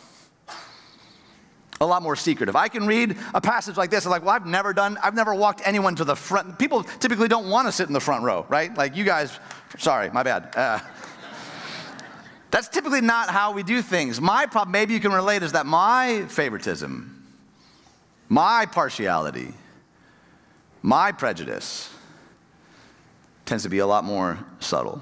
A 1.80 1.86
lot 1.86 2.02
more 2.02 2.16
secretive. 2.16 2.56
I 2.56 2.68
can 2.68 2.86
read 2.86 3.16
a 3.34 3.40
passage 3.40 3.76
like 3.76 3.90
this, 3.90 4.04
I'm 4.04 4.10
like, 4.10 4.22
well, 4.22 4.34
I've 4.34 4.46
never 4.46 4.72
done, 4.72 4.98
I've 5.02 5.14
never 5.14 5.34
walked 5.34 5.62
anyone 5.64 5.94
to 5.96 6.04
the 6.04 6.16
front. 6.16 6.58
People 6.58 6.82
typically 6.82 7.28
don't 7.28 7.48
want 7.48 7.68
to 7.68 7.72
sit 7.72 7.86
in 7.86 7.92
the 7.92 8.00
front 8.00 8.24
row, 8.24 8.44
right? 8.48 8.76
Like 8.76 8.96
you 8.96 9.04
guys, 9.04 9.38
sorry, 9.78 10.10
my 10.10 10.22
bad. 10.24 10.54
Uh, 10.56 10.80
that's 12.50 12.68
typically 12.68 13.00
not 13.00 13.28
how 13.28 13.52
we 13.52 13.62
do 13.62 13.80
things. 13.82 14.20
My 14.20 14.46
problem, 14.46 14.72
maybe 14.72 14.94
you 14.94 15.00
can 15.00 15.12
relate, 15.12 15.42
is 15.42 15.52
that 15.52 15.66
my 15.66 16.24
favoritism, 16.28 17.26
my 18.28 18.66
partiality, 18.66 19.52
my 20.82 21.12
prejudice, 21.12 21.90
tends 23.48 23.62
to 23.62 23.70
be 23.70 23.78
a 23.78 23.86
lot 23.86 24.04
more 24.04 24.38
subtle. 24.60 25.00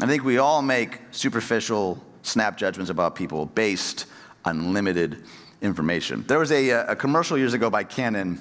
I 0.00 0.06
think 0.06 0.22
we 0.22 0.36
all 0.36 0.60
make 0.60 1.00
superficial 1.12 1.98
snap 2.22 2.58
judgments 2.58 2.90
about 2.90 3.14
people 3.16 3.46
based 3.46 4.04
on 4.44 4.74
limited 4.74 5.24
information. 5.62 6.24
There 6.28 6.38
was 6.38 6.52
a, 6.52 6.70
uh, 6.70 6.92
a 6.92 6.96
commercial 6.96 7.38
years 7.38 7.54
ago 7.54 7.70
by 7.70 7.84
Canon, 7.84 8.38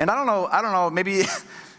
and 0.00 0.10
I 0.10 0.14
don't 0.16 0.26
know, 0.26 0.46
I 0.50 0.62
don't 0.62 0.72
know, 0.72 0.90
maybe. 0.90 1.22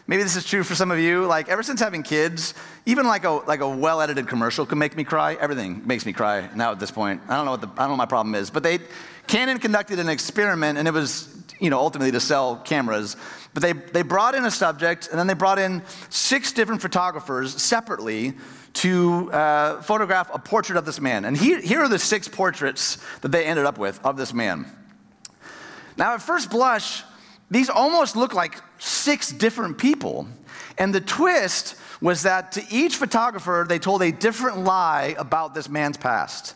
Maybe 0.09 0.23
this 0.23 0.37
is 0.37 0.45
true 0.45 0.63
for 0.63 0.73
some 0.73 0.89
of 0.89 0.99
you. 0.99 1.25
Like 1.25 1.49
ever 1.49 1.61
since 1.61 1.81
having 1.81 2.01
kids, 2.01 2.53
even 2.85 3.05
like 3.05 3.25
a 3.25 3.29
like 3.29 3.59
a 3.59 3.67
well-edited 3.67 4.25
commercial 4.25 4.65
can 4.65 4.77
make 4.77 4.95
me 4.95 5.03
cry. 5.03 5.33
Everything 5.33 5.85
makes 5.85 6.05
me 6.05 6.13
cry 6.13 6.49
now 6.55 6.71
at 6.71 6.79
this 6.79 6.91
point. 6.91 7.21
I 7.27 7.35
don't 7.35 7.43
know 7.43 7.51
what 7.51 7.59
the 7.59 7.67
I 7.67 7.79
don't 7.79 7.87
know 7.87 7.89
what 7.89 7.97
my 7.97 8.05
problem 8.05 8.33
is. 8.33 8.49
But 8.49 8.63
they 8.63 8.79
Canon 9.27 9.59
conducted 9.59 9.99
an 9.99 10.07
experiment, 10.07 10.77
and 10.77 10.87
it 10.87 10.93
was 10.93 11.36
you 11.59 11.69
know 11.69 11.79
ultimately 11.79 12.11
to 12.11 12.19
sell 12.19 12.57
cameras. 12.57 13.15
But 13.53 13.63
they, 13.63 13.73
they 13.73 14.03
brought 14.03 14.35
in 14.35 14.45
a 14.45 14.51
subject, 14.51 15.07
and 15.09 15.17
then 15.17 15.27
they 15.27 15.33
brought 15.33 15.57
in 15.57 15.83
six 16.09 16.51
different 16.51 16.81
photographers 16.81 17.59
separately 17.59 18.35
to 18.73 19.31
uh, 19.31 19.81
photograph 19.81 20.29
a 20.33 20.37
portrait 20.37 20.77
of 20.77 20.85
this 20.85 21.01
man. 21.01 21.25
And 21.25 21.35
he, 21.35 21.59
here 21.61 21.79
are 21.79 21.89
the 21.89 21.97
six 21.97 22.27
portraits 22.27 22.99
that 23.21 23.31
they 23.31 23.45
ended 23.45 23.65
up 23.65 23.79
with 23.79 23.99
of 24.05 24.17
this 24.17 24.33
man. 24.33 24.71
Now, 25.97 26.13
at 26.13 26.21
first 26.21 26.51
blush, 26.51 27.03
these 27.49 27.69
almost 27.69 28.15
look 28.15 28.33
like 28.33 28.61
six 28.77 29.31
different 29.31 29.79
people. 29.79 30.27
And 30.77 30.93
the 30.93 31.01
twist 31.01 31.75
was 32.01 32.21
that 32.23 32.51
to 32.51 32.63
each 32.69 32.97
photographer, 32.97 33.65
they 33.67 33.79
told 33.79 34.03
a 34.03 34.11
different 34.11 34.59
lie 34.59 35.15
about 35.17 35.55
this 35.55 35.67
man's 35.67 35.97
past. 35.97 36.53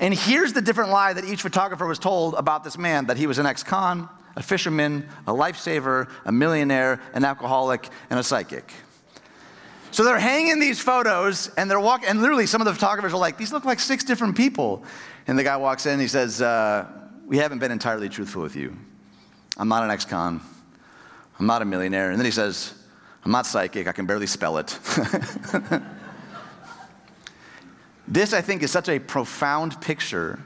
And 0.00 0.14
here's 0.14 0.52
the 0.52 0.62
different 0.62 0.90
lie 0.90 1.12
that 1.12 1.24
each 1.24 1.42
photographer 1.42 1.86
was 1.86 1.98
told 1.98 2.34
about 2.34 2.64
this 2.64 2.78
man 2.78 3.06
that 3.06 3.16
he 3.16 3.26
was 3.26 3.38
an 3.38 3.46
ex 3.46 3.62
con, 3.62 4.08
a 4.36 4.42
fisherman, 4.42 5.08
a 5.26 5.32
lifesaver, 5.32 6.08
a 6.24 6.32
millionaire, 6.32 7.00
an 7.14 7.24
alcoholic, 7.24 7.88
and 8.10 8.18
a 8.18 8.22
psychic. 8.22 8.72
So 9.90 10.04
they're 10.04 10.18
hanging 10.18 10.58
these 10.58 10.80
photos 10.80 11.48
and 11.56 11.70
they're 11.70 11.78
walking, 11.78 12.08
and 12.08 12.20
literally 12.20 12.46
some 12.46 12.62
of 12.62 12.66
the 12.66 12.72
photographers 12.72 13.12
are 13.12 13.18
like, 13.18 13.36
these 13.36 13.52
look 13.52 13.66
like 13.66 13.78
six 13.78 14.04
different 14.04 14.36
people. 14.36 14.84
And 15.26 15.38
the 15.38 15.44
guy 15.44 15.56
walks 15.56 15.86
in, 15.86 16.00
he 16.00 16.08
says, 16.08 16.40
uh, 16.40 16.86
We 17.26 17.36
haven't 17.36 17.58
been 17.58 17.70
entirely 17.70 18.08
truthful 18.08 18.42
with 18.42 18.56
you. 18.56 18.76
I'm 19.58 19.68
not 19.68 19.84
an 19.84 19.90
ex 19.90 20.04
con, 20.06 20.40
I'm 21.38 21.46
not 21.46 21.60
a 21.60 21.66
millionaire. 21.66 22.10
And 22.10 22.18
then 22.18 22.24
he 22.24 22.30
says, 22.30 22.74
I'm 23.24 23.30
not 23.30 23.46
psychic, 23.46 23.86
I 23.86 23.92
can 23.92 24.06
barely 24.06 24.26
spell 24.26 24.56
it. 24.56 24.78
this, 28.08 28.32
I 28.32 28.40
think, 28.40 28.62
is 28.62 28.70
such 28.70 28.88
a 28.88 28.98
profound 28.98 29.80
picture 29.80 30.40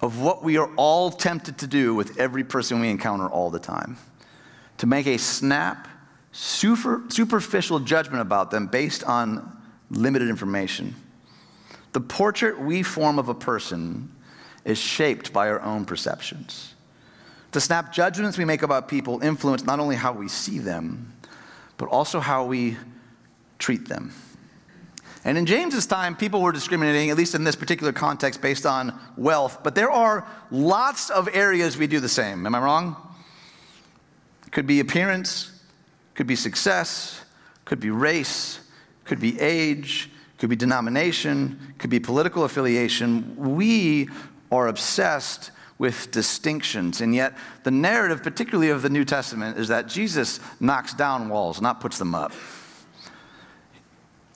of 0.00 0.20
what 0.20 0.42
we 0.42 0.56
are 0.56 0.70
all 0.76 1.10
tempted 1.10 1.58
to 1.58 1.66
do 1.66 1.94
with 1.94 2.18
every 2.18 2.44
person 2.44 2.80
we 2.80 2.88
encounter 2.88 3.28
all 3.28 3.50
the 3.50 3.58
time 3.58 3.96
to 4.78 4.86
make 4.86 5.06
a 5.06 5.18
snap, 5.18 5.88
super, 6.32 7.02
superficial 7.08 7.80
judgment 7.80 8.22
about 8.22 8.50
them 8.50 8.66
based 8.66 9.04
on 9.04 9.56
limited 9.90 10.28
information. 10.28 10.94
The 11.92 12.00
portrait 12.00 12.58
we 12.58 12.82
form 12.82 13.18
of 13.18 13.28
a 13.28 13.34
person 13.34 14.10
is 14.64 14.78
shaped 14.78 15.32
by 15.32 15.50
our 15.50 15.60
own 15.60 15.84
perceptions. 15.84 16.74
The 17.52 17.60
snap 17.60 17.92
judgments 17.92 18.38
we 18.38 18.44
make 18.44 18.62
about 18.62 18.88
people 18.88 19.22
influence 19.22 19.64
not 19.64 19.80
only 19.80 19.96
how 19.96 20.12
we 20.12 20.28
see 20.28 20.58
them, 20.58 21.12
but 21.76 21.88
also 21.88 22.20
how 22.20 22.44
we 22.44 22.76
treat 23.58 23.88
them. 23.88 24.12
And 25.24 25.36
in 25.36 25.44
James's 25.44 25.86
time, 25.86 26.16
people 26.16 26.40
were 26.40 26.52
discriminating, 26.52 27.10
at 27.10 27.16
least 27.16 27.34
in 27.34 27.44
this 27.44 27.56
particular 27.56 27.92
context, 27.92 28.40
based 28.40 28.64
on 28.64 28.98
wealth. 29.16 29.58
But 29.62 29.74
there 29.74 29.90
are 29.90 30.26
lots 30.50 31.10
of 31.10 31.28
areas 31.34 31.76
we 31.76 31.86
do 31.86 32.00
the 32.00 32.08
same. 32.08 32.46
Am 32.46 32.54
I 32.54 32.58
wrong? 32.58 32.96
Could 34.50 34.66
be 34.66 34.80
appearance, 34.80 35.52
could 36.14 36.26
be 36.26 36.36
success, 36.36 37.22
could 37.66 37.80
be 37.80 37.90
race, 37.90 38.60
could 39.04 39.20
be 39.20 39.38
age, 39.40 40.10
could 40.38 40.48
be 40.48 40.56
denomination, 40.56 41.74
could 41.78 41.90
be 41.90 42.00
political 42.00 42.44
affiliation. 42.44 43.36
We 43.36 44.08
are 44.50 44.68
obsessed 44.68 45.50
with 45.76 46.10
distinctions. 46.10 47.00
And 47.00 47.14
yet, 47.14 47.34
the 47.62 47.70
narrative, 47.70 48.22
particularly 48.22 48.70
of 48.70 48.82
the 48.82 48.90
New 48.90 49.04
Testament, 49.04 49.58
is 49.58 49.68
that 49.68 49.86
Jesus 49.86 50.40
knocks 50.60 50.94
down 50.94 51.28
walls, 51.28 51.60
not 51.60 51.80
puts 51.80 51.98
them 51.98 52.14
up. 52.14 52.32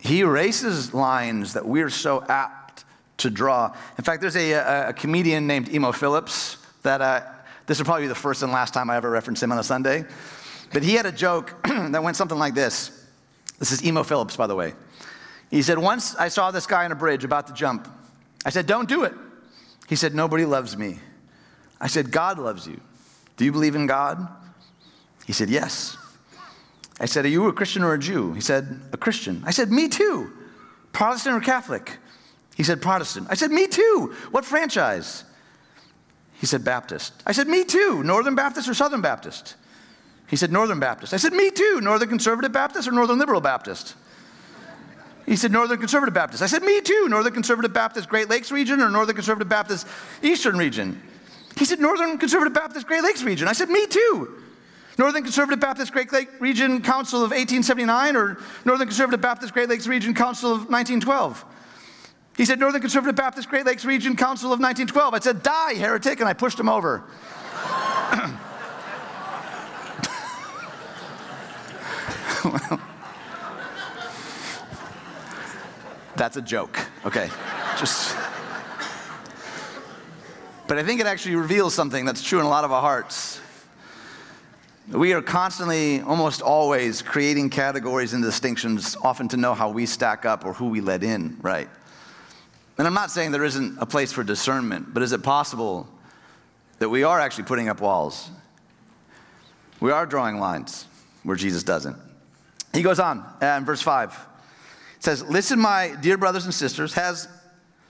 He 0.05 0.21
erases 0.21 0.93
lines 0.93 1.55
that 1.55 1.65
we're 1.65 1.89
so 1.89 2.23
apt 2.29 2.85
to 3.17 3.31
draw. 3.31 3.75
In 3.97 4.05
fact, 4.05 4.21
there's 4.21 4.37
a, 4.37 4.53
a, 4.53 4.89
a 4.91 4.93
comedian 4.93 5.47
named 5.47 5.73
Emo 5.73 5.93
Phillips 5.93 6.59
that, 6.83 7.01
uh, 7.01 7.23
this 7.67 7.79
will 7.79 7.87
probably 7.87 8.03
be 8.03 8.09
the 8.09 8.15
first 8.15 8.43
and 8.43 8.53
last 8.53 8.75
time 8.75 8.91
I 8.91 8.97
ever 8.97 9.09
reference 9.09 9.43
him 9.43 9.51
on 9.51 9.59
a 9.59 9.65
Sunday. 9.65 10.05
But 10.75 10.83
he 10.83 10.93
had 10.93 11.07
a 11.07 11.13
joke 11.13 11.57
that 11.65 12.03
went 12.03 12.19
something 12.19 12.39
like 12.39 12.53
this. 12.53 13.07
This 13.59 13.73
is 13.73 13.83
Emo 13.83 14.03
Phillips, 14.03 14.37
by 14.37 14.47
the 14.47 14.55
way. 14.55 14.75
He 15.51 15.63
said, 15.63 15.79
Once 15.79 16.15
I 16.17 16.29
saw 16.29 16.51
this 16.51 16.67
guy 16.67 16.85
on 16.85 16.93
a 16.93 16.97
bridge 16.97 17.25
about 17.25 17.47
to 17.47 17.55
jump. 17.55 17.89
I 18.45 18.51
said, 18.51 18.67
Don't 18.67 18.89
do 18.89 19.05
it. 19.05 19.15
He 19.89 19.97
said, 19.97 20.15
Nobody 20.15 20.45
loves 20.45 20.77
me. 20.77 20.99
I 21.81 21.87
said, 21.87 22.11
God 22.11 22.39
loves 22.39 22.67
you. 22.67 22.79
Do 23.39 23.47
you 23.47 23.53
believe 23.53 23.75
in 23.75 23.87
God? 23.87 24.29
He 25.27 25.33
said, 25.33 25.49
Yes. 25.49 25.97
I 27.05 27.07
said, 27.07 27.27
Are 27.27 27.29
you 27.29 27.49
a 27.49 27.53
Christian 27.53 27.83
or 27.83 27.93
a 27.93 27.99
Jew? 27.99 28.33
He 28.33 28.41
said, 28.41 28.81
A 28.95 28.97
Christian. 28.97 29.43
I 29.45 29.51
said, 29.51 29.71
Me 29.71 29.89
too. 29.89 30.33
Protestant 30.93 31.37
or 31.37 31.41
Catholic? 31.41 31.99
He 32.57 32.63
said, 32.63 32.81
Protestant. 32.81 33.27
I 33.29 33.35
said, 33.35 33.51
Me 33.51 33.67
too. 33.67 34.15
What 34.31 34.47
franchise? 34.47 35.25
He 36.41 36.47
said, 36.47 36.65
Baptist. 36.65 37.13
I 37.27 37.33
said, 37.33 37.47
Me 37.47 37.63
too. 37.63 38.03
Northern 38.03 38.35
Baptist 38.35 38.71
or 38.71 38.73
Southern 38.73 39.03
Baptist? 39.03 39.57
He 40.29 40.37
said, 40.37 40.51
Northern 40.51 40.81
Baptist. 40.81 41.13
I 41.13 41.19
said, 41.19 41.35
Me 41.35 41.51
too. 41.51 41.83
Northern 41.83 42.09
Conservative 42.09 42.53
Baptist 42.53 42.89
or 42.89 42.93
Northern 42.93 43.19
Liberal 43.19 43.43
Baptist? 43.43 43.97
He 45.27 45.37
said, 45.37 45.53
Northern 45.53 45.79
Conservative 45.79 46.15
Baptist. 46.15 46.43
I 46.43 46.47
said, 46.47 46.63
Me 46.63 46.81
too. 46.81 47.09
Northern 47.11 47.35
Conservative 47.35 47.75
Baptist 47.75 48.09
Great 48.09 48.31
Lakes 48.31 48.51
region 48.51 48.81
or 48.81 48.89
Northern 48.89 49.15
Conservative 49.15 49.51
Baptist 49.51 49.87
Eastern 50.23 50.57
region? 50.57 51.03
He 51.59 51.67
said, 51.67 51.81
Northern 51.81 52.17
Conservative 52.17 52.55
Baptist 52.55 52.87
Great 52.87 53.03
Lakes 53.03 53.23
region. 53.23 53.47
I 53.47 53.53
said, 53.53 53.69
Me 53.69 53.87
too. 53.87 54.41
Northern 54.97 55.23
Conservative 55.23 55.59
Baptist 55.59 55.93
Great 55.93 56.13
Lakes 56.13 56.33
Region 56.41 56.81
Council 56.81 57.19
of 57.19 57.31
1879 57.31 58.17
or 58.17 58.39
Northern 58.65 58.87
Conservative 58.87 59.21
Baptist 59.21 59.53
Great 59.53 59.69
Lakes 59.69 59.87
Region 59.87 60.15
Council 60.15 60.51
of 60.53 60.69
1912? 60.71 61.45
He 62.37 62.45
said, 62.45 62.61
Northern 62.61 62.81
Conservative 62.81 63.17
Baptist 63.17 63.49
Great 63.49 63.67
Lakes 63.67 63.85
Region 63.85 64.17
Council 64.17 64.53
of 64.53 64.61
1912. 64.61 65.15
I 65.15 65.19
said, 65.21 65.43
Die, 65.43 65.75
heretic, 65.75 66.21
and 66.21 66.29
I 66.29 66.33
pushed 66.33 66.59
him 66.59 66.69
over. 66.69 67.05
well, 72.45 72.81
that's 76.17 76.37
a 76.37 76.43
joke. 76.43 76.79
Okay. 77.05 77.29
Just. 77.79 78.17
But 80.67 80.79
I 80.79 80.83
think 80.83 80.99
it 80.99 81.07
actually 81.07 81.37
reveals 81.37 81.75
something 81.75 82.07
that's 82.07 82.23
true 82.23 82.41
in 82.41 82.47
a 82.47 82.49
lot 82.49 82.65
of 82.65 82.73
our 82.73 82.81
hearts. 82.81 83.39
We 84.89 85.15
are 85.15 85.23
constantly, 85.23 86.03
almost 86.03 86.43
always, 86.43 87.01
creating 87.01 87.49
categories 87.49 88.13
and 88.13 88.23
distinctions, 88.23 88.97
often 89.03 89.29
to 89.29 89.39
know 89.39 89.55
how 89.55 89.71
we 89.71 89.87
stack 89.87 90.27
up 90.27 90.45
or 90.45 90.53
who 90.53 90.69
we 90.69 90.83
let 90.83 91.03
in, 91.03 91.39
right? 91.41 91.69
And 92.77 92.87
I'm 92.87 92.93
not 92.93 93.11
saying 93.11 93.33
there 93.33 93.45
isn't 93.45 93.79
a 93.79 93.87
place 93.87 94.13
for 94.13 94.23
discernment, 94.23 94.93
but 94.93 95.03
is 95.03 95.13
it 95.13 95.23
possible 95.23 95.89
that 96.81 96.91
we 96.91 97.03
are 97.03 97.19
actually 97.19 97.45
putting 97.45 97.71
up 97.71 97.81
walls? 97.81 98.29
We 99.81 99.91
are 99.91 100.05
drawing 100.05 100.39
lines 100.39 100.87
where 101.23 101.37
Jesus 101.37 101.63
doesn't. 101.63 101.97
He 102.75 102.83
goes 102.83 103.01
on 103.01 103.21
uh, 103.41 103.47
in 103.59 103.65
verse 103.65 103.81
5. 103.81 104.11
It 104.97 105.05
says, 105.05 105.23
Listen, 105.23 105.59
my 105.59 105.97
dear 106.03 106.19
brothers 106.19 106.45
and 106.45 106.53
sisters, 106.53 106.93
has 106.93 107.27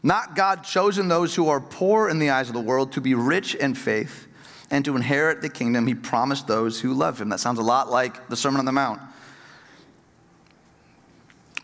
not 0.04 0.36
God 0.36 0.62
chosen 0.62 1.08
those 1.08 1.34
who 1.34 1.48
are 1.48 1.60
poor 1.60 2.08
in 2.08 2.20
the 2.20 2.30
eyes 2.30 2.48
of 2.48 2.54
the 2.54 2.60
world 2.60 2.92
to 2.92 3.00
be 3.00 3.14
rich 3.14 3.56
in 3.56 3.74
faith? 3.74 4.28
And 4.74 4.84
to 4.84 4.96
inherit 4.96 5.40
the 5.40 5.48
kingdom 5.48 5.86
he 5.86 5.94
promised 5.94 6.48
those 6.48 6.80
who 6.80 6.92
love 6.92 7.20
him. 7.20 7.28
That 7.28 7.38
sounds 7.38 7.60
a 7.60 7.62
lot 7.62 7.92
like 7.92 8.28
the 8.28 8.34
Sermon 8.34 8.58
on 8.58 8.64
the 8.64 8.72
Mount. 8.72 9.00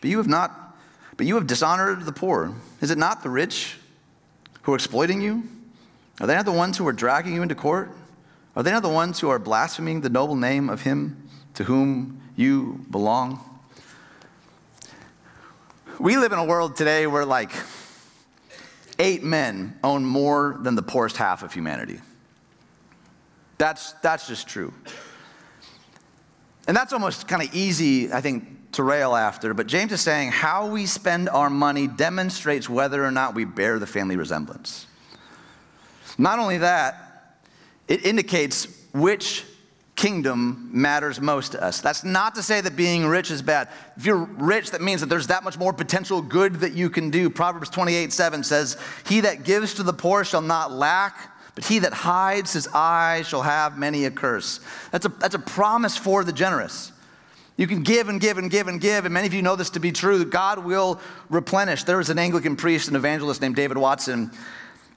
But 0.01 0.11
you 0.11 0.19
have 0.19 0.29
not, 0.29 0.79
but 1.17 1.27
you 1.27 1.35
have 1.35 1.49
dishonored 1.49 2.05
the 2.05 2.13
poor. 2.13 2.55
Is 2.81 2.93
it 2.93 2.99
not 2.99 3.25
the 3.25 3.29
rich 3.29 3.77
who 4.63 4.71
are 4.71 4.77
exploiting 4.77 5.21
you? 5.21 5.43
Are 6.21 6.29
they 6.29 6.37
not 6.37 6.45
the 6.45 6.53
ones 6.53 6.79
who 6.79 6.87
are 6.87 6.93
dragging 6.93 7.35
you 7.35 7.43
into 7.43 7.57
court? 7.57 7.91
Are 8.55 8.63
they 8.63 8.71
not 8.71 8.85
the 8.85 8.89
ones 8.89 9.19
who 9.19 9.29
are 9.29 9.41
blaspheming 9.41 10.03
the 10.03 10.09
noble 10.09 10.37
name 10.37 10.71
of 10.71 10.83
him 10.83 11.29
to 11.55 11.65
whom 11.65 12.23
you 12.37 12.85
belong? 12.93 13.41
We 15.99 16.17
live 16.17 16.31
in 16.31 16.39
a 16.39 16.45
world 16.45 16.77
today 16.77 17.09
where, 17.09 17.25
like, 17.25 17.51
eight 19.01 19.25
men 19.25 19.81
own 19.83 20.05
more 20.05 20.59
than 20.61 20.77
the 20.77 20.83
poorest 20.83 21.17
half 21.17 21.43
of 21.43 21.53
humanity. 21.53 21.99
That's, 23.61 23.93
that's 24.01 24.27
just 24.27 24.49
true. 24.49 24.73
And 26.67 26.75
that's 26.75 26.95
almost 26.95 27.29
kind 27.29 27.47
of 27.47 27.55
easy, 27.55 28.11
I 28.11 28.23
think, 28.23 28.73
to 28.73 28.83
rail 28.83 29.15
after. 29.15 29.53
But 29.53 29.67
James 29.67 29.93
is 29.93 30.01
saying 30.01 30.31
how 30.31 30.71
we 30.71 30.87
spend 30.87 31.29
our 31.29 31.51
money 31.51 31.87
demonstrates 31.87 32.71
whether 32.71 33.05
or 33.05 33.11
not 33.11 33.35
we 33.35 33.45
bear 33.45 33.79
the 33.79 33.87
family 33.87 34.17
resemblance. 34.17 34.87
Not 36.17 36.39
only 36.39 36.57
that, 36.57 37.37
it 37.87 38.07
indicates 38.07 38.67
which 38.95 39.45
kingdom 39.95 40.71
matters 40.73 41.21
most 41.21 41.53
to 41.53 41.63
us. 41.63 41.83
That's 41.83 42.03
not 42.03 42.37
to 42.37 42.43
say 42.43 42.63
that 42.63 42.77
being 42.77 43.05
rich 43.05 43.31
is 43.31 43.43
bad. 43.43 43.69
If 43.99 44.07
you're 44.07 44.25
rich, 44.25 44.71
that 44.71 44.81
means 44.81 45.03
that 45.03 45.11
there's 45.11 45.27
that 45.27 45.45
much 45.45 45.59
more 45.59 45.75
potential 45.75 46.23
good 46.23 46.61
that 46.61 46.73
you 46.73 46.89
can 46.89 47.11
do. 47.11 47.29
Proverbs 47.29 47.69
28 47.69 48.11
7 48.11 48.43
says, 48.43 48.79
He 49.07 49.21
that 49.21 49.45
gives 49.45 49.75
to 49.75 49.83
the 49.83 49.93
poor 49.93 50.25
shall 50.25 50.41
not 50.41 50.73
lack 50.73 51.37
but 51.61 51.69
he 51.69 51.81
that 51.81 51.93
hides 51.93 52.55
his 52.55 52.67
eyes 52.73 53.29
shall 53.29 53.43
have 53.43 53.77
many 53.77 54.07
a 54.07 54.11
curse. 54.11 54.61
That's 54.93 55.05
a, 55.05 55.11
that's 55.11 55.35
a 55.35 55.39
promise 55.39 55.95
for 55.95 56.25
the 56.25 56.33
generous. 56.33 56.91
You 57.59 57.67
can 57.67 57.83
give 57.83 58.09
and 58.09 58.19
give 58.19 58.39
and 58.39 58.51
give 58.51 58.67
and 58.67 58.81
give, 58.81 59.05
and 59.05 59.13
many 59.13 59.27
of 59.27 59.35
you 59.35 59.43
know 59.43 59.57
this 59.57 59.69
to 59.71 59.79
be 59.79 59.93
true. 59.93 60.25
God 60.25 60.65
will 60.65 60.99
replenish. 61.29 61.85
There 61.85 61.99
was 61.99 62.09
an 62.09 62.19
Anglican 62.19 62.57
priest 62.57 62.89
and 62.89 62.97
evangelist 62.97 63.43
named 63.43 63.57
David 63.57 63.77
Watson, 63.77 64.31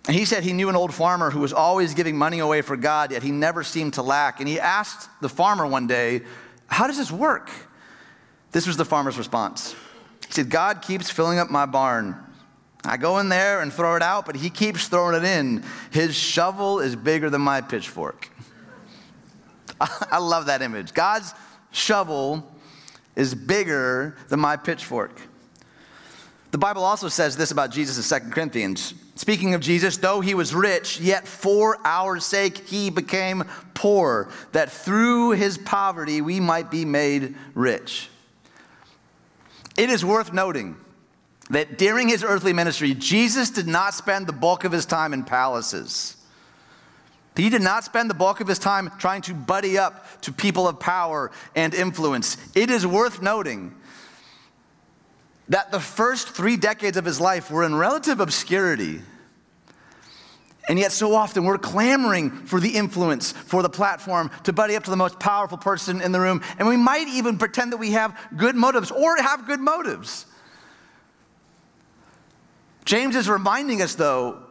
and 0.07 0.15
he 0.15 0.23
said 0.23 0.43
he 0.43 0.53
knew 0.53 0.69
an 0.69 0.77
old 0.77 0.93
farmer 0.93 1.31
who 1.31 1.41
was 1.41 1.51
always 1.51 1.93
giving 1.93 2.17
money 2.17 2.39
away 2.39 2.61
for 2.61 2.77
God, 2.77 3.11
yet 3.11 3.23
he 3.23 3.31
never 3.31 3.61
seemed 3.61 3.95
to 3.95 4.01
lack. 4.01 4.39
And 4.39 4.47
he 4.47 4.57
asked 4.57 5.09
the 5.19 5.27
farmer 5.27 5.67
one 5.67 5.85
day, 5.85 6.21
How 6.67 6.87
does 6.87 6.97
this 6.97 7.11
work? 7.11 7.51
This 8.53 8.67
was 8.67 8.77
the 8.77 8.85
farmer's 8.85 9.17
response. 9.17 9.75
He 10.27 10.31
said, 10.31 10.49
God 10.49 10.81
keeps 10.81 11.09
filling 11.09 11.39
up 11.39 11.49
my 11.49 11.65
barn 11.65 12.15
I 12.85 12.97
go 12.97 13.19
in 13.19 13.29
there 13.29 13.61
and 13.61 13.71
throw 13.71 13.95
it 13.95 14.01
out, 14.01 14.25
but 14.25 14.35
he 14.35 14.49
keeps 14.49 14.87
throwing 14.87 15.15
it 15.15 15.23
in. 15.23 15.63
His 15.91 16.15
shovel 16.15 16.79
is 16.79 16.95
bigger 16.95 17.29
than 17.29 17.41
my 17.41 17.61
pitchfork. 17.61 18.29
I 19.79 20.17
love 20.17 20.47
that 20.47 20.61
image. 20.61 20.93
God's 20.93 21.33
shovel 21.71 22.51
is 23.15 23.33
bigger 23.33 24.17
than 24.27 24.39
my 24.39 24.57
pitchfork. 24.57 25.11
The 26.51 26.57
Bible 26.57 26.83
also 26.83 27.07
says 27.07 27.35
this 27.35 27.51
about 27.51 27.71
Jesus 27.71 28.11
in 28.11 28.21
2 28.21 28.29
Corinthians. 28.29 28.93
Speaking 29.15 29.53
of 29.53 29.61
Jesus, 29.61 29.97
though 29.97 30.21
he 30.21 30.35
was 30.35 30.53
rich, 30.53 30.99
yet 30.99 31.27
for 31.27 31.77
our 31.85 32.19
sake 32.19 32.67
he 32.67 32.89
became 32.89 33.43
poor, 33.73 34.29
that 34.51 34.71
through 34.71 35.31
his 35.31 35.57
poverty 35.57 36.21
we 36.21 36.39
might 36.39 36.69
be 36.69 36.83
made 36.83 37.35
rich. 37.53 38.09
It 39.77 39.89
is 39.89 40.03
worth 40.03 40.33
noting 40.33 40.75
that 41.49 41.77
during 41.77 42.07
his 42.07 42.23
earthly 42.23 42.53
ministry, 42.53 42.93
Jesus 42.93 43.49
did 43.49 43.67
not 43.67 43.93
spend 43.93 44.27
the 44.27 44.33
bulk 44.33 44.63
of 44.63 44.71
his 44.71 44.85
time 44.85 45.13
in 45.13 45.23
palaces. 45.23 46.17
He 47.35 47.49
did 47.49 47.61
not 47.61 47.83
spend 47.83 48.09
the 48.09 48.15
bulk 48.15 48.41
of 48.41 48.47
his 48.47 48.59
time 48.59 48.91
trying 48.99 49.21
to 49.23 49.33
buddy 49.33 49.77
up 49.77 50.21
to 50.21 50.31
people 50.31 50.67
of 50.67 50.79
power 50.79 51.31
and 51.55 51.73
influence. 51.73 52.37
It 52.55 52.69
is 52.69 52.85
worth 52.85 53.21
noting 53.21 53.75
that 55.49 55.71
the 55.71 55.79
first 55.79 56.29
three 56.29 56.57
decades 56.57 56.95
of 56.95 57.05
his 57.05 57.19
life 57.19 57.51
were 57.51 57.63
in 57.63 57.75
relative 57.75 58.19
obscurity. 58.19 59.01
And 60.69 60.79
yet, 60.79 60.93
so 60.93 61.13
often, 61.13 61.43
we're 61.43 61.57
clamoring 61.57 62.31
for 62.45 62.61
the 62.61 62.69
influence, 62.69 63.33
for 63.33 63.61
the 63.61 63.69
platform, 63.69 64.31
to 64.43 64.53
buddy 64.53 64.77
up 64.77 64.85
to 64.85 64.91
the 64.91 64.95
most 64.95 65.19
powerful 65.19 65.57
person 65.57 65.99
in 65.99 66.13
the 66.13 66.21
room. 66.21 66.41
And 66.57 66.67
we 66.67 66.77
might 66.77 67.09
even 67.09 67.37
pretend 67.37 67.73
that 67.73 67.77
we 67.77 67.91
have 67.91 68.17
good 68.37 68.55
motives 68.55 68.89
or 68.89 69.17
have 69.17 69.45
good 69.45 69.59
motives. 69.59 70.25
James 72.85 73.15
is 73.15 73.29
reminding 73.29 73.81
us, 73.81 73.95
though, 73.95 74.43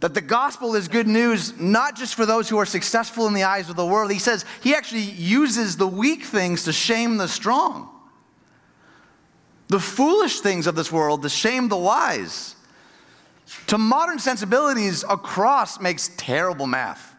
that 0.00 0.14
the 0.14 0.20
gospel 0.20 0.74
is 0.74 0.88
good 0.88 1.06
news 1.06 1.58
not 1.60 1.96
just 1.96 2.14
for 2.14 2.24
those 2.24 2.48
who 2.48 2.58
are 2.58 2.66
successful 2.66 3.26
in 3.26 3.34
the 3.34 3.42
eyes 3.42 3.68
of 3.68 3.76
the 3.76 3.84
world. 3.84 4.10
He 4.10 4.18
says 4.18 4.44
he 4.62 4.74
actually 4.74 5.02
uses 5.02 5.76
the 5.76 5.86
weak 5.86 6.24
things 6.24 6.64
to 6.64 6.72
shame 6.72 7.18
the 7.18 7.28
strong, 7.28 7.90
the 9.68 9.80
foolish 9.80 10.40
things 10.40 10.66
of 10.66 10.74
this 10.74 10.90
world 10.90 11.22
to 11.22 11.28
shame 11.28 11.68
the 11.68 11.76
wise. 11.76 12.56
To 13.66 13.78
modern 13.78 14.18
sensibilities, 14.18 15.04
a 15.08 15.16
cross 15.16 15.80
makes 15.80 16.10
terrible 16.16 16.66
math. 16.66 17.14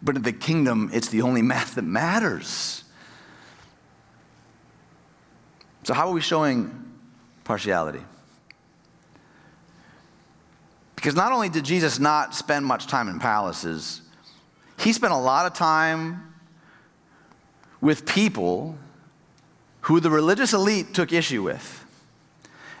But 0.00 0.16
in 0.16 0.22
the 0.22 0.32
kingdom, 0.32 0.90
it's 0.92 1.08
the 1.08 1.22
only 1.22 1.42
math 1.42 1.74
that 1.74 1.82
matters. 1.82 2.84
So, 5.82 5.92
how 5.92 6.08
are 6.08 6.12
we 6.12 6.20
showing 6.20 6.87
partiality. 7.48 8.04
Because 10.94 11.14
not 11.14 11.32
only 11.32 11.48
did 11.48 11.64
Jesus 11.64 11.98
not 11.98 12.34
spend 12.34 12.66
much 12.66 12.86
time 12.86 13.08
in 13.08 13.18
palaces, 13.18 14.02
he 14.78 14.92
spent 14.92 15.14
a 15.14 15.16
lot 15.16 15.46
of 15.46 15.54
time 15.54 16.34
with 17.80 18.04
people 18.04 18.76
who 19.80 19.98
the 19.98 20.10
religious 20.10 20.52
elite 20.52 20.92
took 20.92 21.10
issue 21.10 21.42
with. 21.42 21.86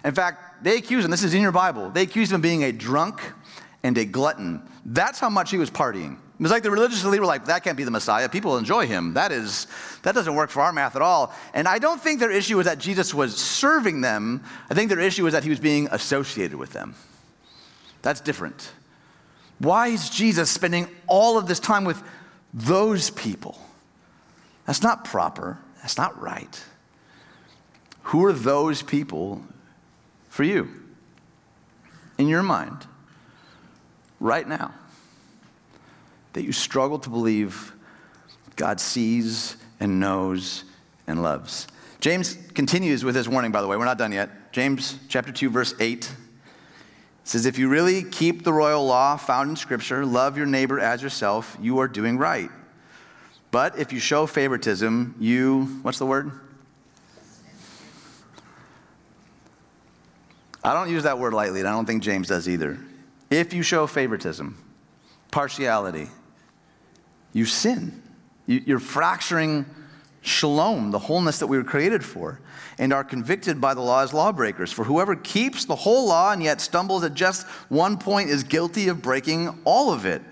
In 0.04 0.14
fact, 0.14 0.62
they 0.62 0.76
accused 0.76 1.06
him, 1.06 1.10
this 1.10 1.24
is 1.24 1.32
in 1.32 1.40
your 1.40 1.50
Bible, 1.50 1.88
they 1.88 2.02
accused 2.02 2.30
him 2.30 2.36
of 2.36 2.42
being 2.42 2.64
a 2.64 2.72
drunk 2.72 3.22
and 3.82 3.96
a 3.96 4.04
glutton. 4.04 4.60
That's 4.84 5.18
how 5.18 5.30
much 5.30 5.50
he 5.50 5.56
was 5.56 5.70
partying. 5.70 6.18
It 6.38 6.42
was 6.42 6.52
like 6.52 6.62
the 6.62 6.70
religious 6.70 7.02
elite 7.02 7.18
were 7.18 7.26
like, 7.26 7.46
that 7.46 7.64
can't 7.64 7.76
be 7.76 7.82
the 7.82 7.90
Messiah. 7.90 8.28
People 8.28 8.58
enjoy 8.58 8.86
him. 8.86 9.14
That 9.14 9.32
is, 9.32 9.66
that 10.02 10.14
doesn't 10.14 10.36
work 10.36 10.50
for 10.50 10.62
our 10.62 10.72
math 10.72 10.94
at 10.94 11.02
all. 11.02 11.34
And 11.52 11.66
I 11.66 11.80
don't 11.80 12.00
think 12.00 12.20
their 12.20 12.30
issue 12.30 12.56
was 12.58 12.66
that 12.66 12.78
Jesus 12.78 13.12
was 13.12 13.36
serving 13.36 14.02
them. 14.02 14.44
I 14.70 14.74
think 14.74 14.88
their 14.88 15.00
issue 15.00 15.24
was 15.24 15.32
that 15.32 15.42
he 15.42 15.50
was 15.50 15.58
being 15.58 15.88
associated 15.90 16.56
with 16.56 16.72
them. 16.72 16.94
That's 18.02 18.20
different. 18.20 18.70
Why 19.58 19.88
is 19.88 20.10
Jesus 20.10 20.48
spending 20.48 20.86
all 21.08 21.38
of 21.38 21.48
this 21.48 21.58
time 21.58 21.84
with 21.84 22.00
those 22.54 23.10
people? 23.10 23.58
That's 24.64 24.82
not 24.82 25.04
proper. 25.04 25.58
That's 25.80 25.98
not 25.98 26.20
right. 26.22 26.64
Who 28.04 28.24
are 28.24 28.32
those 28.32 28.80
people 28.80 29.42
for 30.28 30.44
you 30.44 30.68
in 32.16 32.28
your 32.28 32.44
mind 32.44 32.86
right 34.20 34.46
now? 34.46 34.72
That 36.32 36.44
you 36.44 36.52
struggle 36.52 36.98
to 36.98 37.10
believe 37.10 37.72
God 38.56 38.80
sees 38.80 39.56
and 39.80 40.00
knows 40.00 40.64
and 41.06 41.22
loves. 41.22 41.66
James 42.00 42.38
continues 42.54 43.04
with 43.04 43.14
his 43.14 43.28
warning, 43.28 43.50
by 43.50 43.60
the 43.60 43.66
way. 43.66 43.76
We're 43.76 43.84
not 43.84 43.98
done 43.98 44.12
yet. 44.12 44.52
James 44.52 44.98
chapter 45.08 45.32
2, 45.32 45.50
verse 45.50 45.74
8 45.80 46.12
says, 47.24 47.46
If 47.46 47.58
you 47.58 47.68
really 47.68 48.02
keep 48.02 48.44
the 48.44 48.52
royal 48.52 48.84
law 48.86 49.16
found 49.16 49.50
in 49.50 49.56
Scripture, 49.56 50.06
love 50.06 50.36
your 50.36 50.46
neighbor 50.46 50.78
as 50.78 51.02
yourself, 51.02 51.56
you 51.60 51.78
are 51.78 51.88
doing 51.88 52.18
right. 52.18 52.50
But 53.50 53.78
if 53.78 53.92
you 53.92 53.98
show 53.98 54.26
favoritism, 54.26 55.16
you, 55.18 55.80
what's 55.82 55.98
the 55.98 56.06
word? 56.06 56.30
I 60.62 60.74
don't 60.74 60.90
use 60.90 61.04
that 61.04 61.18
word 61.18 61.32
lightly, 61.32 61.60
and 61.60 61.68
I 61.68 61.72
don't 61.72 61.86
think 61.86 62.02
James 62.02 62.28
does 62.28 62.48
either. 62.48 62.78
If 63.30 63.52
you 63.52 63.62
show 63.62 63.86
favoritism, 63.86 64.56
partiality, 65.30 66.08
you 67.32 67.44
sin. 67.44 68.02
You're 68.46 68.78
fracturing 68.78 69.66
shalom, 70.22 70.90
the 70.90 70.98
wholeness 70.98 71.38
that 71.38 71.46
we 71.46 71.56
were 71.56 71.64
created 71.64 72.04
for, 72.04 72.40
and 72.78 72.92
are 72.92 73.04
convicted 73.04 73.60
by 73.60 73.74
the 73.74 73.80
law 73.80 74.02
as 74.02 74.14
lawbreakers. 74.14 74.72
For 74.72 74.84
whoever 74.84 75.16
keeps 75.16 75.64
the 75.64 75.76
whole 75.76 76.08
law 76.08 76.32
and 76.32 76.42
yet 76.42 76.60
stumbles 76.60 77.04
at 77.04 77.14
just 77.14 77.46
one 77.68 77.98
point 77.98 78.30
is 78.30 78.42
guilty 78.42 78.88
of 78.88 79.02
breaking 79.02 79.58
all 79.64 79.92
of 79.92 80.06
it. 80.06 80.22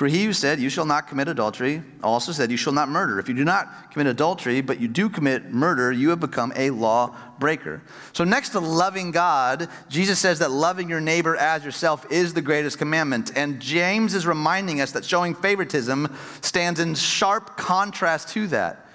For 0.00 0.06
he 0.06 0.24
who 0.24 0.32
said, 0.32 0.60
You 0.60 0.70
shall 0.70 0.86
not 0.86 1.08
commit 1.08 1.28
adultery, 1.28 1.82
also 2.02 2.32
said, 2.32 2.50
You 2.50 2.56
shall 2.56 2.72
not 2.72 2.88
murder. 2.88 3.18
If 3.18 3.28
you 3.28 3.34
do 3.34 3.44
not 3.44 3.92
commit 3.92 4.06
adultery, 4.06 4.62
but 4.62 4.80
you 4.80 4.88
do 4.88 5.10
commit 5.10 5.52
murder, 5.52 5.92
you 5.92 6.08
have 6.08 6.20
become 6.20 6.54
a 6.56 6.70
law 6.70 7.14
breaker. 7.38 7.82
So, 8.14 8.24
next 8.24 8.48
to 8.52 8.60
loving 8.60 9.10
God, 9.10 9.68
Jesus 9.90 10.18
says 10.18 10.38
that 10.38 10.50
loving 10.50 10.88
your 10.88 11.02
neighbor 11.02 11.36
as 11.36 11.66
yourself 11.66 12.10
is 12.10 12.32
the 12.32 12.40
greatest 12.40 12.78
commandment. 12.78 13.32
And 13.36 13.60
James 13.60 14.14
is 14.14 14.26
reminding 14.26 14.80
us 14.80 14.92
that 14.92 15.04
showing 15.04 15.34
favoritism 15.34 16.16
stands 16.40 16.80
in 16.80 16.94
sharp 16.94 17.58
contrast 17.58 18.30
to 18.30 18.46
that. 18.46 18.86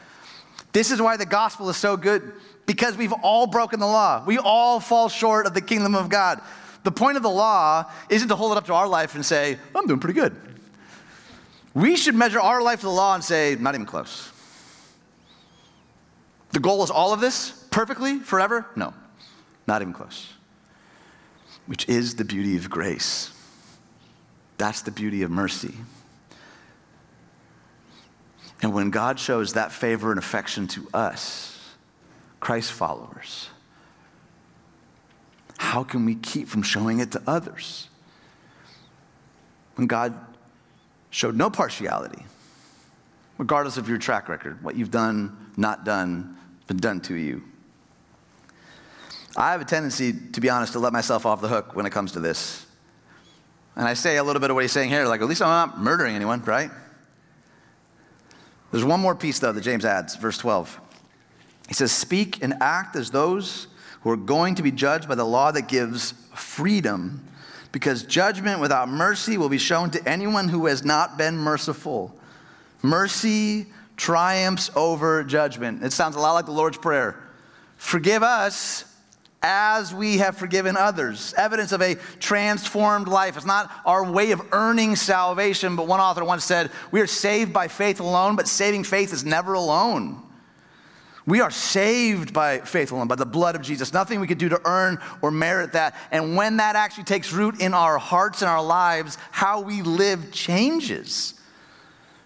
This 0.74 0.90
is 0.90 1.00
why 1.00 1.18
the 1.18 1.28
gospel 1.28 1.70
is 1.70 1.78
so 1.78 1.98
good, 1.98 2.34
because 2.66 2.98
we've 2.98 3.14
all 3.14 3.46
broken 3.46 3.80
the 3.80 3.86
law. 3.86 4.24
We 4.26 4.40
all 4.40 4.80
fall 4.80 5.10
short 5.10 5.46
of 5.46 5.54
the 5.54 5.62
kingdom 5.62 5.94
of 5.94 6.10
God. 6.10 6.42
The 6.84 6.92
point 6.92 7.16
of 7.16 7.22
the 7.22 7.30
law 7.30 7.92
isn't 8.10 8.30
to 8.30 8.36
hold 8.36 8.54
it 8.54 8.58
up 8.58 8.66
to 8.66 8.74
our 8.74 8.88
life 8.88 9.14
and 9.14 9.24
say, 9.24 9.60
I'm 9.76 9.86
doing 9.86 10.00
pretty 10.00 10.20
good. 10.20 10.36
We 11.76 11.98
should 11.98 12.16
measure 12.16 12.40
our 12.40 12.62
life 12.62 12.80
to 12.80 12.86
the 12.86 12.92
law 12.92 13.14
and 13.14 13.24
say, 13.24 13.56
not 13.60 13.76
even 13.76 13.86
close. 13.86 14.32
The 16.54 16.62
goal 16.62 16.82
is 16.84 16.90
all 16.90 17.14
of 17.14 17.20
this 17.20 17.52
perfectly 17.70 18.20
forever? 18.20 18.66
No, 18.78 18.94
not 19.68 19.82
even 19.82 19.94
close. 19.94 20.32
Which 21.68 21.88
is 21.90 22.16
the 22.16 22.24
beauty 22.24 22.56
of 22.56 22.70
grace. 22.70 23.32
That's 24.58 24.82
the 24.82 24.92
beauty 24.92 25.22
of 25.22 25.32
mercy. 25.32 25.76
And 28.62 28.74
when 28.74 28.90
God 28.90 29.20
shows 29.20 29.54
that 29.54 29.74
favor 29.74 30.12
and 30.12 30.18
affection 30.18 30.68
to 30.70 30.88
us, 30.94 31.60
Christ 32.40 32.72
followers, 32.72 33.50
how 35.58 35.84
can 35.84 36.06
we 36.06 36.16
keep 36.16 36.48
from 36.48 36.64
showing 36.64 37.00
it 37.00 37.12
to 37.12 37.22
others? 37.28 37.90
When 39.76 39.88
God 39.88 40.16
showed 41.16 41.34
no 41.34 41.50
partiality, 41.50 42.26
regardless 43.38 43.78
of 43.78 43.88
your 43.88 43.98
track 43.98 44.28
record, 44.28 44.62
what 44.62 44.76
you've 44.76 44.92
done, 44.92 45.50
not 45.56 45.86
done, 45.86 46.36
been 46.68 46.76
done 46.76 47.00
to 47.00 47.16
you. 47.16 47.42
I 49.38 49.52
have 49.52 49.62
a 49.62 49.66
tendency, 49.66 50.14
to 50.34 50.42
be 50.42 50.50
honest, 50.50 50.74
to 50.74 50.80
let 50.80 50.92
myself 50.92 51.26
off 51.26 51.40
the 51.40 51.48
hook 51.48 51.74
when 51.74 51.86
it 51.86 51.92
comes 51.92 52.12
to 52.14 52.20
this. 52.20 52.66
And 53.78 53.88
I 53.88 53.94
say 53.94 54.18
a 54.18 54.24
little 54.26 54.42
bit 54.42 54.50
of 54.50 54.56
what 54.56 54.66
he's 54.66 54.74
saying 54.74 54.90
here, 54.90 55.06
like, 55.06 55.22
at 55.22 55.28
least 55.28 55.42
I'm 55.42 55.48
not 55.70 55.80
murdering 55.80 56.18
anyone, 56.18 56.44
right? 56.44 56.70
There's 58.72 58.84
one 58.84 59.00
more 59.00 59.16
piece, 59.16 59.40
though, 59.40 59.54
that 59.54 59.62
James 59.62 59.86
adds, 59.86 60.18
verse 60.18 60.38
12. 60.38 60.82
He 61.70 61.74
says, 61.74 61.94
Speak 61.94 62.44
and 62.44 62.56
act 62.60 62.98
as 62.98 63.10
those 63.10 63.68
who 64.02 64.10
are 64.10 64.18
going 64.18 64.56
to 64.56 64.64
be 64.64 64.72
judged 64.72 65.08
by 65.08 65.16
the 65.16 65.24
law 65.24 65.52
that 65.54 65.70
gives 65.70 66.14
freedom 66.34 67.26
because 67.76 68.04
judgment 68.04 68.62
without 68.62 68.88
mercy 68.88 69.38
will 69.38 69.50
be 69.50 69.58
shown 69.58 69.90
to 69.90 70.08
anyone 70.08 70.48
who 70.48 70.66
has 70.68 70.86
not 70.86 71.18
been 71.18 71.36
merciful. 71.36 72.18
Mercy 72.82 73.66
triumphs 73.98 74.72
over 74.78 75.26
judgment. 75.26 75.84
It 75.84 75.92
sounds 75.92 76.16
a 76.16 76.20
lot 76.22 76.36
like 76.36 76.46
the 76.46 76.54
Lord's 76.54 76.78
Prayer. 76.78 77.22
Forgive 77.76 78.24
us 78.24 78.86
as 79.42 79.94
we 79.94 80.20
have 80.20 80.38
forgiven 80.38 80.78
others. 80.78 81.34
Evidence 81.38 81.74
of 81.74 81.82
a 81.82 81.96
transformed 82.22 83.10
life. 83.10 83.36
It's 83.36 83.46
not 83.46 83.70
our 83.86 84.10
way 84.10 84.32
of 84.32 84.42
earning 84.54 84.96
salvation, 84.96 85.76
but 85.76 85.86
one 85.86 86.00
author 86.00 86.24
once 86.24 86.46
said, 86.46 86.72
We 86.92 87.02
are 87.02 87.08
saved 87.08 87.52
by 87.52 87.68
faith 87.68 88.00
alone, 88.00 88.38
but 88.38 88.48
saving 88.48 88.86
faith 88.86 89.12
is 89.12 89.26
never 89.26 89.52
alone. 89.52 90.24
We 91.28 91.42
are 91.42 91.50
saved 91.50 92.34
by 92.34 92.60
faith 92.60 92.92
alone, 92.92 93.08
by 93.08 93.16
the 93.16 93.26
blood 93.26 93.56
of 93.56 93.64
Jesus. 93.64 93.92
Nothing 93.94 94.20
we 94.20 94.28
could 94.28 94.38
do 94.38 94.50
to 94.50 94.62
earn 94.64 95.00
or 95.22 95.32
merit 95.32 95.74
that. 95.74 95.96
And 96.12 96.36
when 96.36 96.58
that 96.58 96.76
actually 96.76 97.06
takes 97.06 97.34
root 97.34 97.60
in 97.60 97.74
our 97.74 97.98
hearts 97.98 98.44
and 98.44 98.50
our 98.50 98.64
lives, 98.64 99.18
how 99.32 99.62
we 99.62 99.82
live 99.82 100.32
changes. 100.32 101.34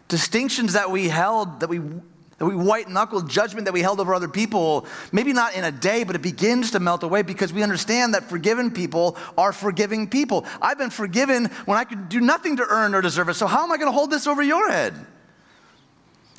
Distinctions 0.10 0.74
that 0.74 0.92
we 0.92 1.08
held, 1.08 1.62
that 1.62 1.70
we 1.70 1.80
that 2.40 2.46
we 2.46 2.56
white 2.56 2.88
knuckled 2.88 3.30
judgment 3.30 3.66
that 3.66 3.74
we 3.74 3.82
held 3.82 4.00
over 4.00 4.14
other 4.14 4.30
people, 4.30 4.88
maybe 5.12 5.34
not 5.34 5.56
in 5.56 5.66
a 5.66 5.74
day, 5.74 6.06
but 6.06 6.16
it 6.16 6.22
begins 6.22 6.72
to 6.72 6.80
melt 6.80 7.04
away 7.04 7.22
because 7.22 7.52
we 7.52 7.64
understand 7.64 8.14
that 8.14 8.24
forgiven 8.24 8.72
people 8.72 9.18
are 9.38 9.52
forgiving 9.52 10.10
people. 10.10 10.46
I've 10.62 10.78
been 10.78 10.90
forgiven 10.90 11.48
when 11.66 11.78
I 11.78 11.84
could 11.84 12.08
do 12.08 12.22
nothing 12.22 12.56
to 12.56 12.66
earn 12.66 12.96
or 12.96 13.02
deserve 13.02 13.28
it. 13.28 13.34
So, 13.34 13.46
how 13.46 13.66
am 13.66 13.74
I 13.74 13.76
going 13.76 13.90
to 13.90 13.96
hold 13.96 14.10
this 14.10 14.26
over 14.26 14.42
your 14.42 14.72
head? 14.72 15.06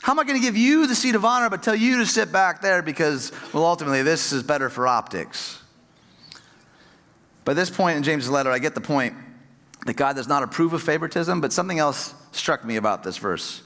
How 0.03 0.13
am 0.13 0.19
I 0.19 0.25
going 0.25 0.41
to 0.41 0.45
give 0.45 0.57
you 0.57 0.87
the 0.87 0.95
seat 0.95 1.15
of 1.15 1.25
honor 1.25 1.51
but 1.51 1.63
tell 1.63 1.75
you 1.75 1.99
to 1.99 2.07
sit 2.07 2.33
back 2.33 2.63
there 2.63 2.83
because, 2.83 3.33
well, 3.53 3.65
ultimately, 3.65 4.03
this 4.03 4.33
is 4.33 4.43
better 4.43 4.71
for 4.71 4.87
optics? 4.87 5.61
By 7.45 7.55
this 7.55 7.69
point 7.69 7.97
in 7.97 8.03
James' 8.03 8.29
letter, 8.29 8.51
I 8.51 8.59
get 8.59 8.75
the 8.75 8.81
point 8.81 9.15
that 9.87 9.95
God 9.95 10.17
does 10.17 10.29
not 10.29 10.43
approve 10.43 10.73
of 10.73 10.83
favoritism, 10.83 11.41
but 11.41 11.53
something 11.53 11.79
else 11.79 12.15
struck 12.33 12.65
me 12.65 12.77
about 12.77 13.03
this 13.03 13.19
verse. 13.19 13.63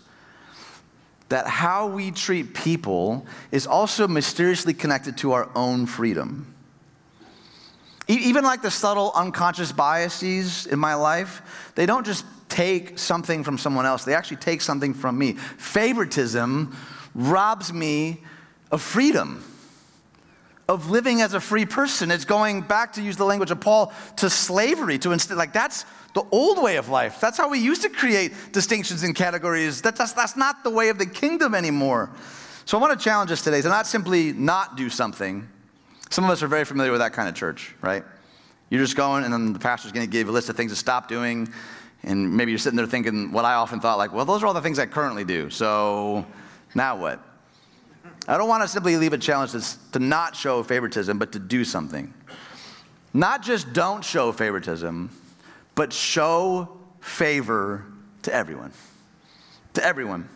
That 1.29 1.47
how 1.47 1.87
we 1.87 2.11
treat 2.11 2.55
people 2.55 3.27
is 3.51 3.66
also 3.66 4.09
mysteriously 4.09 4.75
connected 4.75 5.16
to 5.18 5.33
our 5.33 5.49
own 5.55 5.87
freedom. 5.87 6.55
Even 8.07 8.44
like 8.44 8.61
the 8.61 8.70
subtle 8.70 9.12
unconscious 9.14 9.73
biases 9.73 10.66
in 10.66 10.79
my 10.79 10.94
life, 10.94 11.73
they 11.75 11.87
don't 11.87 12.05
just 12.05 12.25
take 12.55 13.01
something 13.01 13.43
from 13.43 13.59
someone 13.59 13.85
else, 13.85 14.05
they 14.05 14.14
actually 14.14 14.37
take 14.37 14.61
something 14.61 14.95
from 14.95 15.19
me. 15.19 15.33
Favoritism 15.33 16.77
robs 17.12 17.73
me 17.73 18.21
of 18.71 18.81
freedom, 18.81 19.43
of 20.69 20.88
living 20.88 21.21
as 21.21 21.35
a 21.35 21.40
free 21.40 21.67
person. 21.67 22.12
It's 22.12 22.25
going 22.25 22.61
back 22.61 22.93
to 22.93 23.03
use 23.03 23.17
the 23.17 23.25
language 23.25 23.51
of 23.51 23.61
Paul 23.61 23.93
to 24.19 24.31
slavery, 24.31 24.99
to 25.01 25.11
instead, 25.11 25.37
like 25.37 25.53
that's 25.53 25.85
the 26.14 26.23
old 26.31 26.62
way 26.62 26.77
of 26.77 26.88
life. 26.88 27.21
That's 27.21 27.37
how 27.37 27.49
we 27.49 27.59
used 27.59 27.83
to 27.83 27.88
create 27.88 28.33
distinctions 28.53 29.03
and 29.03 29.17
categories. 29.17 29.83
That, 29.83 29.97
that's, 29.97 30.12
that's 30.12 30.37
not 30.37 30.62
the 30.62 30.71
way 30.71 30.90
of 30.90 30.99
the 30.99 31.07
kingdom 31.07 31.57
anymore. 31.57 32.11
So 32.67 32.79
I 32.79 32.81
want 32.81 32.97
to 32.97 33.03
challenge 33.05 33.33
us 33.33 33.43
today 33.43 33.62
to 33.62 33.69
not 33.69 33.88
simply 33.88 34.33
not 34.33 34.77
do 34.77 34.88
something. 34.88 35.49
Some 36.09 36.23
of 36.23 36.31
us 36.31 36.40
are 36.40 36.47
very 36.47 36.64
familiar 36.64 36.93
with 36.93 37.01
that 37.01 37.14
kind 37.14 37.29
of 37.29 37.35
church, 37.35 37.75
right? 37.83 38.05
You're 38.71 38.81
just 38.81 38.97
going, 38.97 39.25
and 39.25 39.33
then 39.33 39.53
the 39.53 39.59
pastor's 39.59 39.90
going 39.90 40.07
to 40.07 40.11
give 40.11 40.29
a 40.29 40.33
list 40.33 40.49
of 40.49 40.57
things 40.57 40.71
to 40.71 40.77
stop 40.77 41.09
doing, 41.09 41.53
and 42.07 42.37
maybe 42.37 42.53
you're 42.53 42.59
sitting 42.59 42.77
there 42.77 42.87
thinking 42.87 43.33
what 43.33 43.45
I 43.45 43.55
often 43.55 43.81
thought, 43.81 43.99
like, 43.99 44.12
well, 44.12 44.25
those 44.25 44.43
are 44.43 44.47
all 44.47 44.55
the 44.55 44.61
things 44.61 44.79
I 44.79 44.87
currently 44.87 45.25
do. 45.25 45.51
So 45.51 46.27
now 46.75 46.97
what? 46.97 47.21
I 48.27 48.38
don't 48.38 48.49
want 48.49 48.62
to 48.62 48.69
simply 48.69 48.97
leave 48.97 49.12
a 49.12 49.19
challenge 49.19 49.53
to, 49.93 49.99
not 49.99 50.35
show 50.35 50.62
favoritism, 50.62 51.19
but 51.19 51.33
to 51.33 51.38
do 51.38 51.64
something. 51.64 52.12
Not 53.12 53.43
just 53.43 53.73
don't 53.73 54.05
show 54.05 54.33
favoritism, 54.33 55.11
but 55.75 55.93
show 55.93 56.81
favor 57.01 57.85
to 58.23 58.35
everyone. 58.35 58.73
To 59.75 59.85
everyone. 59.85 60.29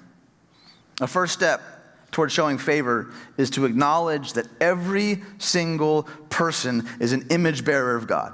A 1.00 1.06
first 1.06 1.32
step 1.32 1.62
towards 2.10 2.32
showing 2.32 2.58
favor 2.58 3.12
is 3.36 3.50
to 3.50 3.64
acknowledge 3.64 4.34
that 4.34 4.46
every 4.60 5.22
single 5.38 6.04
person 6.28 6.88
is 7.00 7.12
an 7.12 7.26
image 7.30 7.64
bearer 7.64 7.96
of 7.96 8.06
God. 8.06 8.32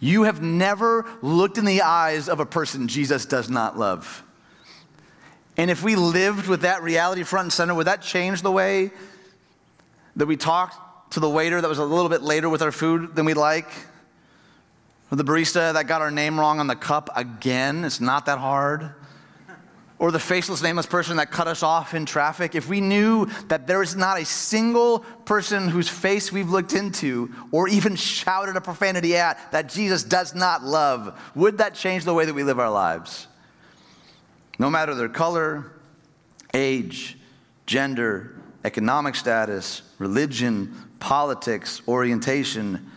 You 0.00 0.24
have 0.24 0.42
never 0.42 1.06
looked 1.22 1.58
in 1.58 1.64
the 1.64 1.82
eyes 1.82 2.28
of 2.28 2.40
a 2.40 2.46
person 2.46 2.88
Jesus 2.88 3.26
does 3.26 3.48
not 3.48 3.78
love. 3.78 4.22
And 5.56 5.70
if 5.70 5.82
we 5.82 5.96
lived 5.96 6.46
with 6.46 6.60
that 6.62 6.82
reality 6.82 7.24
front 7.24 7.46
and 7.46 7.52
center, 7.52 7.74
would 7.74 7.86
that 7.88 8.02
change 8.02 8.42
the 8.42 8.52
way 8.52 8.92
that 10.14 10.26
we 10.26 10.36
talk 10.36 11.10
to 11.10 11.20
the 11.20 11.28
waiter 11.28 11.60
that 11.60 11.68
was 11.68 11.78
a 11.78 11.84
little 11.84 12.08
bit 12.08 12.22
later 12.22 12.48
with 12.48 12.62
our 12.62 12.70
food 12.70 13.16
than 13.16 13.24
we'd 13.24 13.34
like? 13.34 13.68
Or 15.10 15.16
the 15.16 15.24
barista 15.24 15.72
that 15.72 15.86
got 15.88 16.00
our 16.00 16.10
name 16.10 16.38
wrong 16.38 16.60
on 16.60 16.68
the 16.68 16.76
cup 16.76 17.10
again? 17.16 17.84
It's 17.84 18.00
not 18.00 18.26
that 18.26 18.38
hard 18.38 18.94
or 19.98 20.12
the 20.12 20.18
faceless, 20.20 20.62
nameless 20.62 20.86
person 20.86 21.16
that 21.16 21.30
cut 21.30 21.48
us 21.48 21.62
off 21.62 21.92
in 21.92 22.06
traffic, 22.06 22.54
if 22.54 22.68
we 22.68 22.80
knew 22.80 23.26
that 23.48 23.66
there 23.66 23.82
is 23.82 23.96
not 23.96 24.20
a 24.20 24.24
single 24.24 25.00
person 25.24 25.68
whose 25.68 25.88
face 25.88 26.30
we've 26.30 26.50
looked 26.50 26.72
into 26.72 27.32
or 27.50 27.68
even 27.68 27.96
shouted 27.96 28.56
a 28.56 28.60
profanity 28.60 29.16
at 29.16 29.50
that 29.52 29.68
Jesus 29.68 30.04
does 30.04 30.34
not 30.34 30.62
love, 30.62 31.18
would 31.34 31.58
that 31.58 31.74
change 31.74 32.04
the 32.04 32.14
way 32.14 32.24
that 32.24 32.34
we 32.34 32.44
live 32.44 32.58
our 32.58 32.70
lives? 32.70 33.26
No 34.58 34.70
matter 34.70 34.94
their 34.94 35.08
color, 35.08 35.72
age, 36.54 37.16
gender, 37.66 38.36
economic 38.64 39.14
status, 39.14 39.82
religion, 39.98 40.74
politics, 41.00 41.82
orientation, 41.88 42.90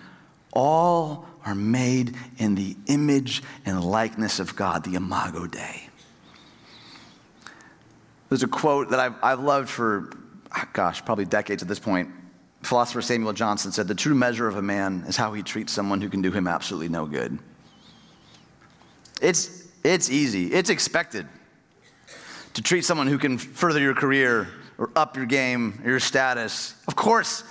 all 0.54 1.28
are 1.46 1.56
made 1.56 2.16
in 2.38 2.56
the 2.56 2.76
image 2.88 3.42
and 3.66 3.84
likeness 3.84 4.40
of 4.40 4.56
God, 4.56 4.84
the 4.84 4.96
Imago 4.96 5.48
Dei. 5.48 5.91
There's 8.32 8.44
a 8.44 8.48
quote 8.48 8.92
that 8.92 9.00
I've, 9.02 9.16
I've 9.22 9.40
loved 9.42 9.68
for, 9.68 10.10
gosh, 10.72 11.04
probably 11.04 11.26
decades 11.26 11.62
at 11.62 11.68
this 11.68 11.80
point. 11.80 12.10
Philosopher 12.64 13.02
Samuel 13.02 13.34
Johnson 13.34 13.74
said, 13.74 13.90
The 13.90 13.94
true 13.94 14.16
measure 14.16 14.48
of 14.48 14.56
a 14.56 14.62
man 14.62 15.04
is 15.06 15.18
how 15.18 15.34
he 15.34 15.44
treats 15.44 15.74
someone 15.74 16.00
who 16.00 16.08
can 16.08 16.22
do 16.22 16.32
him 16.32 16.48
absolutely 16.48 16.88
no 16.88 17.06
good. 17.06 17.38
It's, 19.22 19.68
it's 19.84 20.10
easy, 20.10 20.48
it's 20.48 20.70
expected 20.70 21.28
to 22.54 22.62
treat 22.62 22.86
someone 22.86 23.08
who 23.08 23.18
can 23.18 23.38
further 23.38 23.82
your 23.82 23.94
career 23.94 24.48
or 24.78 24.92
up 24.96 25.18
your 25.18 25.26
game, 25.26 25.82
your 25.84 26.00
status. 26.00 26.76
Of 26.88 26.96
course, 26.96 27.44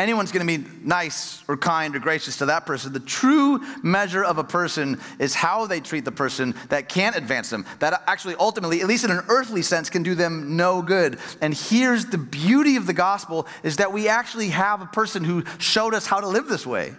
anyone's 0.00 0.32
going 0.32 0.46
to 0.46 0.58
be 0.58 0.68
nice 0.82 1.44
or 1.46 1.56
kind 1.56 1.94
or 1.94 1.98
gracious 1.98 2.38
to 2.38 2.46
that 2.46 2.66
person. 2.66 2.92
The 2.92 3.00
true 3.00 3.60
measure 3.82 4.24
of 4.24 4.38
a 4.38 4.44
person 4.44 5.00
is 5.18 5.34
how 5.34 5.66
they 5.66 5.80
treat 5.80 6.04
the 6.04 6.12
person 6.12 6.54
that 6.70 6.88
can't 6.88 7.16
advance 7.16 7.50
them, 7.50 7.66
that 7.78 8.02
actually 8.06 8.34
ultimately, 8.36 8.80
at 8.80 8.86
least 8.86 9.04
in 9.04 9.10
an 9.10 9.24
earthly 9.28 9.62
sense, 9.62 9.90
can 9.90 10.02
do 10.02 10.14
them 10.14 10.56
no 10.56 10.82
good. 10.82 11.18
And 11.40 11.54
here's 11.54 12.06
the 12.06 12.18
beauty 12.18 12.76
of 12.76 12.86
the 12.86 12.92
gospel 12.92 13.46
is 13.62 13.76
that 13.76 13.92
we 13.92 14.08
actually 14.08 14.48
have 14.48 14.80
a 14.80 14.86
person 14.86 15.22
who 15.22 15.44
showed 15.58 15.94
us 15.94 16.06
how 16.06 16.20
to 16.20 16.28
live 16.28 16.48
this 16.48 16.66
way. 16.66 16.94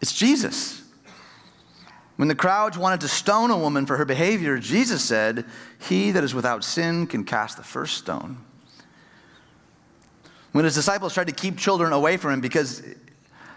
It's 0.00 0.12
Jesus. 0.12 0.82
When 2.16 2.28
the 2.28 2.34
crowds 2.34 2.78
wanted 2.78 3.00
to 3.00 3.08
stone 3.08 3.50
a 3.50 3.58
woman 3.58 3.86
for 3.86 3.96
her 3.96 4.04
behavior, 4.04 4.58
Jesus 4.58 5.04
said, 5.04 5.44
He 5.88 6.10
that 6.10 6.24
is 6.24 6.34
without 6.34 6.64
sin 6.64 7.06
can 7.06 7.24
cast 7.24 7.56
the 7.56 7.62
first 7.62 7.98
stone. 7.98 8.38
When 10.52 10.64
his 10.64 10.74
disciples 10.74 11.14
tried 11.14 11.28
to 11.28 11.32
keep 11.32 11.56
children 11.56 11.92
away 11.92 12.18
from 12.18 12.32
him 12.34 12.40
because, 12.40 12.82
I 12.82 12.94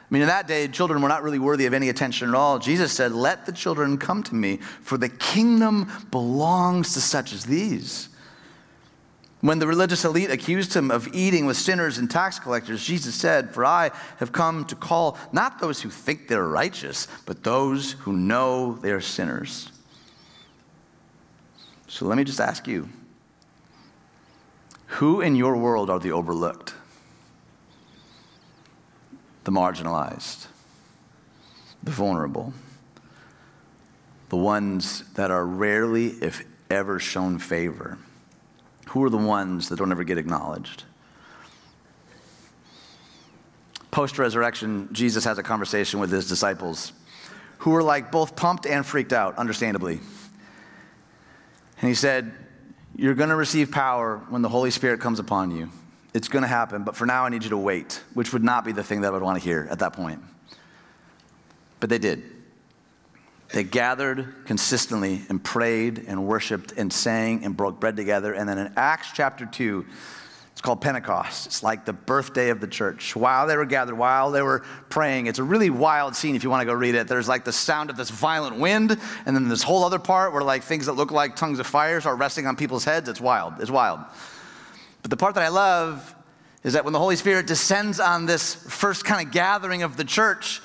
mean, 0.10 0.21
in 0.21 0.27
that 0.29 0.47
day, 0.47 0.67
children 0.67 1.01
were 1.01 1.10
not 1.10 1.23
really 1.23 1.39
worthy 1.39 1.65
of 1.65 1.73
any 1.73 1.89
attention 1.89 2.29
at 2.29 2.36
all, 2.36 2.58
Jesus 2.58 2.91
said, 2.93 3.12
Let 3.12 3.45
the 3.45 3.51
children 3.51 3.97
come 3.97 4.23
to 4.23 4.36
me, 4.36 4.58
for 4.81 4.97
the 4.97 5.10
kingdom 5.10 5.91
belongs 6.10 6.93
to 6.93 7.01
such 7.01 7.34
as 7.34 7.45
these. 7.45 8.10
When 9.41 9.60
the 9.60 9.67
religious 9.67 10.05
elite 10.05 10.31
accused 10.31 10.73
him 10.73 10.89
of 10.89 11.13
eating 11.13 11.45
with 11.45 11.58
sinners 11.58 11.97
and 11.97 12.10
tax 12.10 12.39
collectors, 12.39 12.84
Jesus 12.84 13.13
said, 13.13 13.53
For 13.53 13.65
I 13.65 13.91
have 14.17 14.31
come 14.31 14.65
to 14.65 14.75
call 14.75 15.19
not 15.31 15.60
those 15.60 15.81
who 15.81 15.89
think 15.89 16.27
they're 16.27 16.47
righteous, 16.47 17.08
but 17.25 17.43
those 17.43 17.91
who 17.91 18.13
know 18.13 18.73
they 18.81 18.91
are 18.91 19.01
sinners. 19.01 19.71
So 21.88 22.05
let 22.05 22.17
me 22.17 22.23
just 22.23 22.39
ask 22.39 22.67
you 22.67 22.89
who 24.88 25.21
in 25.21 25.36
your 25.36 25.58
world 25.58 25.89
are 25.89 25.99
the 25.99 26.12
overlooked? 26.12 26.73
The 29.45 29.51
marginalized, 29.51 30.47
the 31.84 31.91
vulnerable, 31.91 32.51
the 34.29 34.36
ones 34.36 35.03
that 35.13 35.31
are 35.31 35.45
rarely, 35.45 36.08
if 36.08 36.43
ever, 36.69 36.99
shown 36.99 37.38
favor. 37.39 37.97
Who 38.88 39.03
are 39.03 39.10
the 39.10 39.17
ones 39.17 39.69
that 39.69 39.77
don't 39.77 39.91
ever 39.91 40.03
get 40.03 40.17
acknowledged? 40.17 40.84
Post 43.91 44.17
resurrection, 44.17 44.89
Jesus 44.91 45.23
has 45.23 45.38
a 45.38 45.43
conversation 45.43 45.99
with 45.99 46.12
his 46.12 46.27
disciples 46.27 46.91
who 47.60 47.69
were 47.69 47.84
like 47.84 48.12
both 48.12 48.36
pumped 48.36 48.65
and 48.65 48.86
freaked 48.86 49.13
out, 49.13 49.38
understandably. 49.38 49.99
And 51.79 51.89
he 51.89 51.95
said, 51.95 52.34
You're 52.95 53.13
going 53.13 53.29
to 53.29 53.36
receive 53.36 53.71
power 53.71 54.17
when 54.29 54.41
the 54.41 54.49
Holy 54.49 54.71
Spirit 54.71 54.99
comes 54.99 55.19
upon 55.19 55.51
you. 55.51 55.69
It's 56.15 56.30
going 56.30 56.43
to 56.43 56.47
happen, 56.47 56.84
but 56.84 56.95
for 56.95 57.06
now 57.06 57.25
I 57.25 57.30
need 57.30 57.43
you 57.43 57.49
to 57.49 57.58
wait, 57.58 58.01
which 58.13 58.32
would 58.32 58.43
not 58.43 58.63
be 58.63 58.71
the 58.71 58.84
thing 58.84 59.01
that 59.01 59.10
I 59.10 59.12
would 59.12 59.21
want 59.21 59.38
to 59.38 59.43
hear 59.43 59.67
at 59.69 59.80
that 59.80 59.91
point. 59.91 60.21
But 61.82 61.89
they 61.89 61.97
did. 61.97 62.23
They 63.51 63.65
gathered 63.65 64.34
consistently 64.45 65.23
and 65.28 65.43
prayed 65.43 66.06
and 66.08 66.25
worshiped 66.25 66.71
and 66.78 66.91
sang 66.91 67.43
and 67.43 67.58
broke 67.58 67.82
bread 67.82 67.97
together. 67.97 68.32
And 68.32 68.47
then 68.47 68.58
in 68.58 68.71
Acts 68.78 69.10
chapter 69.13 69.45
2, 69.45 69.86
it's 70.54 70.62
called 70.62 70.80
Pentecost. 70.80 71.47
It's 71.47 71.63
like 71.63 71.84
the 71.84 71.91
birthday 71.91 72.49
of 72.49 72.62
the 72.62 72.67
church. 72.67 73.13
While 73.13 73.45
they 73.45 73.58
were 73.58 73.65
gathered, 73.65 73.97
while 73.97 74.32
they 74.32 74.41
were 74.41 74.60
praying, 74.88 75.25
it's 75.28 75.39
a 75.39 75.43
really 75.43 75.69
wild 75.69 76.15
scene 76.15 76.34
if 76.34 76.45
you 76.45 76.49
want 76.49 76.62
to 76.62 76.65
go 76.65 76.71
read 76.71 76.95
it. 76.95 77.10
There's 77.10 77.28
like 77.28 77.43
the 77.43 77.51
sound 77.51 77.89
of 77.89 77.97
this 77.97 78.10
violent 78.10 78.58
wind, 78.58 78.97
and 79.25 79.36
then 79.36 79.49
this 79.49 79.63
whole 79.63 79.84
other 79.84 79.99
part 79.99 80.32
where 80.32 80.43
like 80.43 80.63
things 80.63 80.86
that 80.86 80.93
look 80.93 81.12
like 81.12 81.36
tongues 81.36 81.60
of 81.60 81.67
fire 81.67 82.01
are 82.06 82.15
resting 82.15 82.47
on 82.47 82.56
people's 82.56 82.86
heads. 82.86 83.10
It's 83.10 83.19
wild. 83.19 83.56
It's 83.60 83.69
wild. 83.69 83.99
But 85.06 85.12
the 85.12 85.18
part 85.18 85.36
that 85.36 85.44
I 85.44 85.50
love 85.50 86.15
is 86.63 86.74
that 86.74 86.84
when 86.84 86.91
the 86.91 86.98
Holy 86.98 87.15
Spirit 87.15 87.46
descends 87.46 88.00
on 88.00 88.26
this 88.26 88.56
first 88.56 89.06
kind 89.06 89.24
of 89.24 89.32
gathering 89.32 89.84
of 89.84 89.98
the 89.98 90.04
church, 90.04 90.63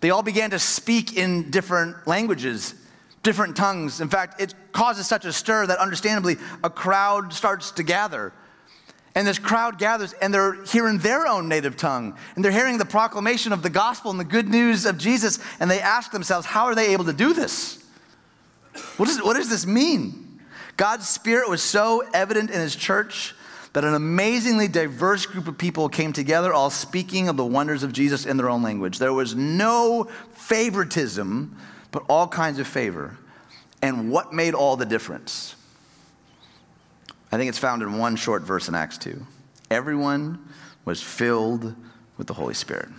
they 0.00 0.10
all 0.10 0.22
began 0.22 0.50
to 0.50 0.58
speak 0.58 1.16
in 1.16 1.50
different 1.50 2.06
languages, 2.06 2.74
different 3.22 3.56
tongues. 3.56 4.02
In 4.02 4.10
fact, 4.10 4.42
it 4.42 4.54
causes 4.72 5.06
such 5.06 5.24
a 5.24 5.32
stir 5.32 5.66
that 5.68 5.78
understandably 5.78 6.36
a 6.62 6.68
crowd 6.68 7.32
starts 7.32 7.70
to 7.70 7.82
gather. 7.82 8.34
And 9.14 9.26
this 9.26 9.38
crowd 9.38 9.78
gathers 9.78 10.12
and 10.20 10.34
they're 10.34 10.62
hearing 10.64 10.98
their 10.98 11.26
own 11.26 11.48
native 11.48 11.78
tongue. 11.78 12.14
And 12.36 12.44
they're 12.44 12.52
hearing 12.52 12.76
the 12.76 12.84
proclamation 12.84 13.54
of 13.54 13.62
the 13.62 13.70
gospel 13.70 14.10
and 14.10 14.20
the 14.20 14.24
good 14.24 14.48
news 14.50 14.84
of 14.84 14.98
Jesus. 14.98 15.38
And 15.60 15.70
they 15.70 15.80
ask 15.80 16.12
themselves, 16.12 16.46
how 16.46 16.66
are 16.66 16.74
they 16.74 16.92
able 16.92 17.06
to 17.06 17.14
do 17.14 17.32
this? 17.32 17.82
What, 18.98 19.08
is, 19.08 19.22
what 19.22 19.38
does 19.38 19.48
this 19.48 19.64
mean? 19.64 20.42
God's 20.76 21.08
Spirit 21.08 21.48
was 21.48 21.62
so 21.62 22.06
evident 22.12 22.50
in 22.50 22.60
His 22.60 22.76
church 22.76 23.34
that 23.72 23.84
an 23.84 23.94
amazingly 23.94 24.68
diverse 24.68 25.24
group 25.24 25.48
of 25.48 25.56
people 25.56 25.88
came 25.88 26.12
together, 26.12 26.52
all 26.52 26.68
speaking 26.68 27.28
of 27.28 27.36
the 27.36 27.44
wonders 27.44 27.82
of 27.82 27.92
Jesus 27.92 28.26
in 28.26 28.36
their 28.36 28.50
own 28.50 28.62
language. 28.62 28.98
There 28.98 29.12
was 29.12 29.34
no 29.34 30.08
favoritism, 30.32 31.56
but 31.90 32.04
all 32.08 32.28
kinds 32.28 32.58
of 32.58 32.66
favor. 32.66 33.16
And 33.80 34.10
what 34.10 34.32
made 34.32 34.54
all 34.54 34.76
the 34.76 34.84
difference? 34.84 35.56
I 37.32 37.38
think 37.38 37.48
it's 37.48 37.58
found 37.58 37.82
in 37.82 37.96
one 37.96 38.16
short 38.16 38.42
verse 38.42 38.68
in 38.68 38.74
Acts 38.74 38.98
2. 38.98 39.26
Everyone 39.70 40.38
was 40.84 41.02
filled 41.02 41.74
with 42.18 42.26
the 42.26 42.34
Holy 42.34 42.54
Spirit. 42.54 42.90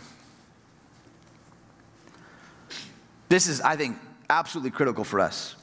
This 3.30 3.48
is, 3.48 3.62
I 3.62 3.76
think, 3.76 3.98
absolutely 4.30 4.72
critical 4.72 5.04
for 5.04 5.20
us. 5.20 5.56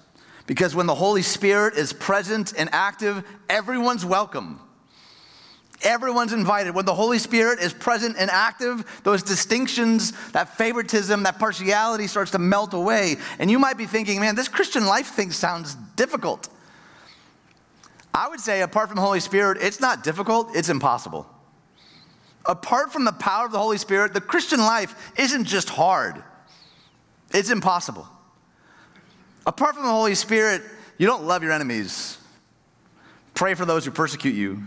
Because 0.47 0.75
when 0.75 0.87
the 0.87 0.95
Holy 0.95 1.23
Spirit 1.23 1.75
is 1.75 1.93
present 1.93 2.53
and 2.57 2.69
active, 2.73 3.25
everyone's 3.49 4.05
welcome. 4.05 4.61
Everyone's 5.83 6.35
invited. 6.35 6.75
When 6.75 6.85
the 6.85 6.95
Holy 6.95 7.19
Spirit 7.19 7.59
is 7.59 7.73
present 7.73 8.17
and 8.19 8.31
active, 8.31 8.85
those 9.03 9.23
distinctions, 9.23 10.13
that 10.33 10.57
favoritism, 10.57 11.23
that 11.23 11.39
partiality 11.39 12.07
starts 12.07 12.33
to 12.33 12.39
melt 12.39 12.75
away. 12.75 13.17
And 13.39 13.51
you 13.51 13.59
might 13.59 13.79
be 13.79 13.87
thinking, 13.87 14.21
man, 14.21 14.35
this 14.35 14.49
Christian 14.49 14.85
life 14.85 15.09
thing 15.09 15.31
sounds 15.31 15.77
difficult. 15.97 16.49
I 18.13 18.29
would 18.29 18.41
say, 18.41 18.61
apart 18.61 18.89
from 18.89 18.97
the 18.97 19.03
Holy 19.03 19.21
Spirit, 19.21 19.59
it's 19.61 19.81
not 19.81 20.05
difficult, 20.05 20.55
it's 20.55 20.69
impossible. 20.69 21.27
Apart 22.45 22.93
from 22.93 23.05
the 23.05 23.13
power 23.13 23.47
of 23.47 23.53
the 23.53 23.59
Holy 23.59 23.79
Spirit, 23.79 24.13
the 24.13 24.21
Christian 24.21 24.61
life 24.61 25.13
isn't 25.17 25.45
just 25.45 25.71
hard, 25.71 26.23
it's 27.33 27.51
impossible. 27.51 28.07
Apart 29.47 29.77
from 29.77 29.85
the 29.85 29.91
Holy 29.91 30.15
Spirit, 30.15 30.63
you 30.99 31.07
don't 31.07 31.25
love 31.25 31.43
your 31.43 31.53
enemies, 31.53 32.19
pray 33.33 33.55
for 33.55 33.65
those 33.65 33.85
who 33.85 33.91
persecute 33.91 34.35
you 34.35 34.63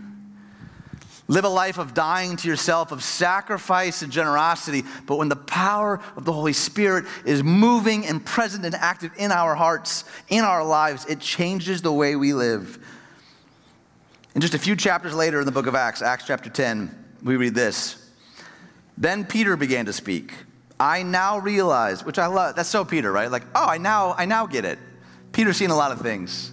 Live 1.30 1.46
a 1.46 1.50
life 1.50 1.78
of 1.78 1.94
dying 1.94 2.36
to 2.36 2.48
yourself, 2.50 2.92
of 2.92 3.02
sacrifice 3.02 4.02
and 4.02 4.12
generosity. 4.12 4.84
But 5.06 5.18
when 5.18 5.30
the 5.30 5.38
power 5.38 6.02
of 6.18 6.26
the 6.26 6.34
Holy 6.34 6.52
Spirit 6.52 7.06
is 7.26 7.44
moving 7.44 8.06
and 8.06 8.24
present 8.26 8.66
and 8.66 8.76
active 8.76 9.12
in 9.18 9.32
our 9.32 9.56
hearts, 9.56 10.04
in 10.28 10.44
our 10.44 10.66
lives, 10.66 11.06
it 11.06 11.22
changes 11.22 11.82
the 11.82 11.94
way 11.94 12.18
we 12.18 12.34
live. 12.34 12.78
And 14.34 14.42
just 14.42 14.54
a 14.54 14.60
few 14.60 14.76
chapters 14.76 15.16
later 15.16 15.40
in 15.40 15.46
the 15.46 15.52
book 15.52 15.68
of 15.68 15.76
Acts, 15.76 16.02
Acts 16.02 16.26
chapter 16.28 16.50
10, 16.50 16.94
we 17.24 17.38
read 17.38 17.56
this 17.56 18.12
Then 18.98 19.24
Peter 19.24 19.56
began 19.56 19.86
to 19.86 19.94
speak. 19.94 20.34
I 20.78 21.04
now 21.04 21.38
realize, 21.38 22.04
which 22.04 22.20
I 22.20 22.26
love, 22.26 22.58
that's 22.58 22.68
so 22.68 22.84
Peter, 22.84 23.10
right? 23.12 23.32
Like, 23.32 23.44
oh, 23.56 23.66
I 23.66 23.78
now, 23.78 24.14
I 24.18 24.26
now 24.26 24.46
get 24.46 24.66
it. 24.66 24.78
Peter's 25.32 25.56
seen 25.56 25.70
a 25.70 25.76
lot 25.76 25.94
of 25.94 26.02
things. 26.02 26.52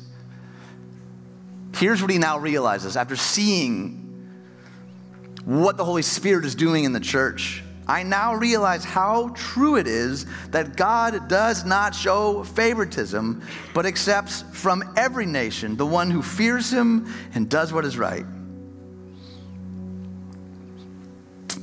Here's 1.74 2.00
what 2.00 2.10
he 2.10 2.18
now 2.18 2.38
realizes 2.38 2.96
after 2.96 3.16
seeing 3.16 3.99
what 5.44 5.76
the 5.76 5.84
Holy 5.84 6.02
Spirit 6.02 6.44
is 6.44 6.54
doing 6.54 6.84
in 6.84 6.92
the 6.92 7.00
church. 7.00 7.62
I 7.86 8.04
now 8.04 8.34
realize 8.34 8.84
how 8.84 9.30
true 9.30 9.76
it 9.76 9.88
is 9.88 10.24
that 10.50 10.76
God 10.76 11.28
does 11.28 11.64
not 11.64 11.92
show 11.92 12.44
favoritism, 12.44 13.42
but 13.74 13.84
accepts 13.84 14.44
from 14.52 14.84
every 14.96 15.26
nation 15.26 15.76
the 15.76 15.86
one 15.86 16.08
who 16.08 16.22
fears 16.22 16.70
him 16.72 17.12
and 17.34 17.48
does 17.48 17.72
what 17.72 17.84
is 17.84 17.98
right. 17.98 18.24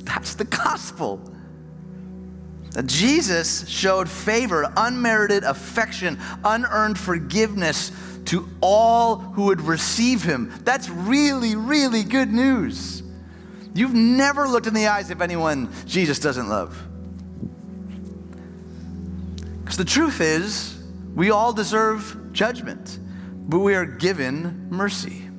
That's 0.03 0.35
the 0.35 0.43
gospel. 0.43 1.31
That 2.71 2.87
Jesus 2.87 3.67
showed 3.69 4.09
favor, 4.09 4.69
unmerited 4.75 5.45
affection, 5.45 6.19
unearned 6.43 6.99
forgiveness 6.99 7.93
to 8.25 8.49
all 8.59 9.15
who 9.15 9.45
would 9.45 9.61
receive 9.61 10.23
him. 10.23 10.51
That's 10.65 10.89
really, 10.89 11.55
really 11.55 12.03
good 12.03 12.33
news. 12.33 13.01
You've 13.77 13.93
never 13.93 14.47
looked 14.47 14.65
in 14.65 14.73
the 14.73 14.87
eyes 14.87 15.11
of 15.11 15.21
anyone 15.21 15.71
Jesus 15.85 16.17
doesn't 16.17 16.49
love. 16.49 16.75
Because 19.59 19.77
the 19.77 19.85
truth 19.85 20.19
is, 20.19 20.81
we 21.13 21.29
all 21.29 21.53
deserve 21.53 22.33
judgment, 22.33 22.97
but 23.47 23.59
we 23.59 23.75
are 23.75 23.85
given 23.85 24.67
mercy. 24.71 25.29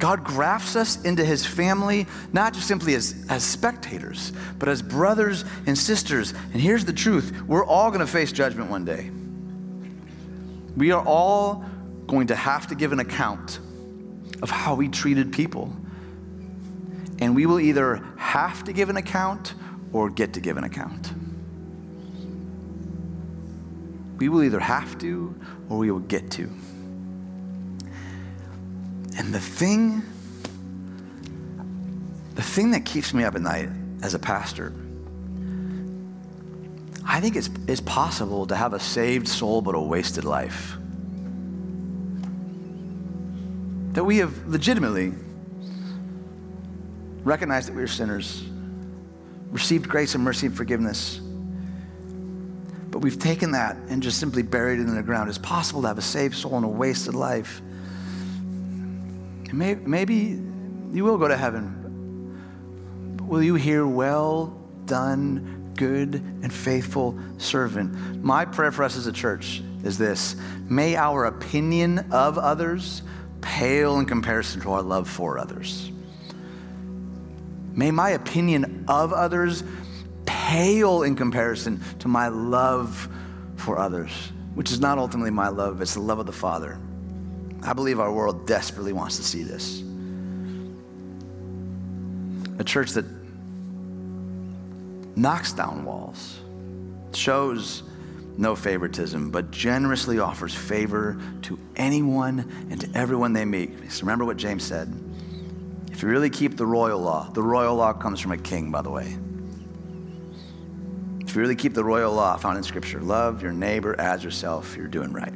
God 0.00 0.24
grafts 0.24 0.74
us 0.74 1.00
into 1.02 1.24
his 1.24 1.46
family, 1.46 2.08
not 2.32 2.54
just 2.54 2.66
simply 2.66 2.94
as, 2.96 3.24
as 3.28 3.44
spectators, 3.44 4.32
but 4.58 4.68
as 4.68 4.82
brothers 4.82 5.44
and 5.66 5.78
sisters. 5.78 6.32
And 6.52 6.60
here's 6.60 6.84
the 6.84 6.92
truth 6.92 7.40
we're 7.46 7.64
all 7.64 7.90
going 7.90 8.00
to 8.00 8.06
face 8.06 8.32
judgment 8.32 8.68
one 8.68 8.84
day. 8.84 9.12
We 10.76 10.90
are 10.90 11.04
all 11.06 11.64
going 12.08 12.28
to 12.28 12.34
have 12.34 12.66
to 12.68 12.74
give 12.74 12.90
an 12.90 12.98
account 12.98 13.60
of 14.42 14.50
how 14.50 14.74
we 14.74 14.88
treated 14.88 15.32
people. 15.32 15.76
And 17.20 17.34
we 17.34 17.46
will 17.46 17.60
either 17.60 18.02
have 18.16 18.64
to 18.64 18.72
give 18.72 18.88
an 18.88 18.96
account 18.96 19.54
or 19.92 20.08
get 20.08 20.32
to 20.34 20.40
give 20.40 20.56
an 20.56 20.64
account. 20.64 21.12
We 24.18 24.28
will 24.28 24.42
either 24.42 24.60
have 24.60 24.98
to 24.98 25.34
or 25.68 25.78
we 25.78 25.90
will 25.90 26.00
get 26.00 26.30
to. 26.32 26.50
And 29.18 29.34
the 29.34 29.40
thing, 29.40 30.02
the 32.34 32.42
thing 32.42 32.70
that 32.70 32.84
keeps 32.84 33.12
me 33.12 33.24
up 33.24 33.34
at 33.34 33.42
night 33.42 33.68
as 34.02 34.14
a 34.14 34.18
pastor, 34.18 34.72
I 37.04 37.20
think 37.20 37.36
it's, 37.36 37.50
it's 37.66 37.80
possible 37.80 38.46
to 38.46 38.56
have 38.56 38.72
a 38.72 38.80
saved 38.80 39.28
soul 39.28 39.62
but 39.62 39.74
a 39.74 39.80
wasted 39.80 40.24
life. 40.24 40.76
That 43.92 44.04
we 44.04 44.18
have 44.18 44.46
legitimately 44.46 45.12
recognized 47.24 47.68
that 47.68 47.74
we 47.74 47.82
are 47.82 47.88
sinners, 47.88 48.42
received 49.50 49.88
grace 49.88 50.14
and 50.14 50.24
mercy 50.24 50.46
and 50.46 50.56
forgiveness. 50.56 51.20
But 52.90 53.00
we've 53.00 53.18
taken 53.18 53.52
that 53.52 53.76
and 53.88 54.02
just 54.02 54.18
simply 54.18 54.42
buried 54.42 54.80
it 54.80 54.82
in 54.82 54.94
the 54.94 55.02
ground. 55.02 55.28
It's 55.28 55.38
possible 55.38 55.82
to 55.82 55.88
have 55.88 55.98
a 55.98 56.02
saved 56.02 56.36
soul 56.36 56.56
and 56.56 56.64
a 56.64 56.68
wasted 56.68 57.14
life. 57.14 57.62
Maybe, 59.52 59.80
maybe 59.84 60.40
you 60.92 61.04
will 61.04 61.18
go 61.18 61.28
to 61.28 61.36
heaven. 61.36 63.14
But 63.16 63.26
will 63.26 63.42
you 63.42 63.54
hear, 63.54 63.86
well 63.86 64.58
done, 64.86 65.72
good 65.76 66.14
and 66.14 66.52
faithful 66.52 67.18
servant? 67.38 68.22
My 68.22 68.44
prayer 68.44 68.72
for 68.72 68.82
us 68.82 68.96
as 68.96 69.06
a 69.06 69.12
church 69.12 69.62
is 69.84 69.98
this 69.98 70.36
May 70.68 70.96
our 70.96 71.26
opinion 71.26 72.10
of 72.10 72.38
others 72.38 73.02
pale 73.40 73.98
in 73.98 74.06
comparison 74.06 74.60
to 74.62 74.72
our 74.72 74.82
love 74.82 75.08
for 75.08 75.38
others. 75.38 75.90
May 77.72 77.90
my 77.90 78.10
opinion 78.10 78.84
of 78.88 79.12
others 79.12 79.62
pale 80.26 81.02
in 81.02 81.16
comparison 81.16 81.80
to 82.00 82.08
my 82.08 82.28
love 82.28 83.08
for 83.56 83.78
others, 83.78 84.10
which 84.54 84.72
is 84.72 84.80
not 84.80 84.98
ultimately 84.98 85.30
my 85.30 85.48
love, 85.48 85.80
it's 85.80 85.94
the 85.94 86.00
love 86.00 86.18
of 86.18 86.26
the 86.26 86.32
Father. 86.32 86.78
I 87.62 87.72
believe 87.72 88.00
our 88.00 88.12
world 88.12 88.46
desperately 88.46 88.92
wants 88.92 89.16
to 89.16 89.22
see 89.22 89.42
this. 89.42 89.82
A 92.58 92.64
church 92.64 92.92
that 92.92 93.04
knocks 95.16 95.52
down 95.52 95.84
walls, 95.84 96.40
shows 97.12 97.82
no 98.38 98.56
favoritism, 98.56 99.30
but 99.30 99.50
generously 99.50 100.18
offers 100.18 100.54
favor 100.54 101.20
to 101.42 101.58
anyone 101.76 102.40
and 102.70 102.80
to 102.80 102.88
everyone 102.94 103.32
they 103.32 103.44
meet. 103.44 103.72
Remember 104.00 104.24
what 104.24 104.36
James 104.36 104.64
said. 104.64 104.88
If 106.00 106.04
you 106.04 106.10
really 106.12 106.30
keep 106.30 106.56
the 106.56 106.64
royal 106.64 106.98
law, 106.98 107.28
the 107.34 107.42
royal 107.42 107.76
law 107.76 107.92
comes 107.92 108.20
from 108.20 108.32
a 108.32 108.38
king, 108.38 108.70
by 108.70 108.80
the 108.80 108.88
way. 108.88 109.18
If 111.20 111.34
you 111.34 111.42
really 111.42 111.54
keep 111.54 111.74
the 111.74 111.84
royal 111.84 112.14
law 112.14 112.38
found 112.38 112.56
in 112.56 112.62
Scripture, 112.62 113.00
love 113.00 113.42
your 113.42 113.52
neighbor 113.52 114.00
as 114.00 114.24
yourself, 114.24 114.78
you're 114.78 114.88
doing 114.88 115.12
right. 115.12 115.34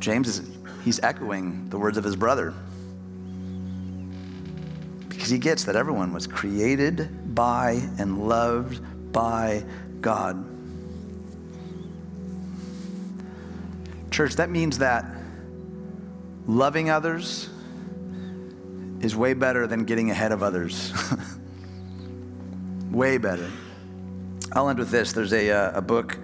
James 0.00 0.26
is 0.26 0.50
he's 0.84 0.98
echoing 1.04 1.68
the 1.68 1.78
words 1.78 1.96
of 1.96 2.02
his 2.02 2.16
brother. 2.16 2.52
Because 5.08 5.28
he 5.28 5.38
gets 5.38 5.62
that 5.62 5.76
everyone 5.76 6.12
was 6.12 6.26
created 6.26 7.36
by 7.36 7.80
and 8.00 8.26
loved 8.26 9.12
by 9.12 9.64
God. 10.00 10.44
Church, 14.10 14.34
that 14.34 14.50
means 14.50 14.78
that 14.78 15.04
loving 16.48 16.90
others 16.90 17.48
is 19.00 19.16
way 19.16 19.32
better 19.32 19.66
than 19.66 19.84
getting 19.84 20.10
ahead 20.10 20.32
of 20.32 20.42
others. 20.42 20.92
way 22.90 23.18
better. 23.18 23.50
I'll 24.52 24.68
end 24.68 24.78
with 24.78 24.90
this. 24.90 25.12
There's 25.12 25.32
a, 25.32 25.50
uh, 25.50 25.78
a 25.78 25.80
book 25.80 26.18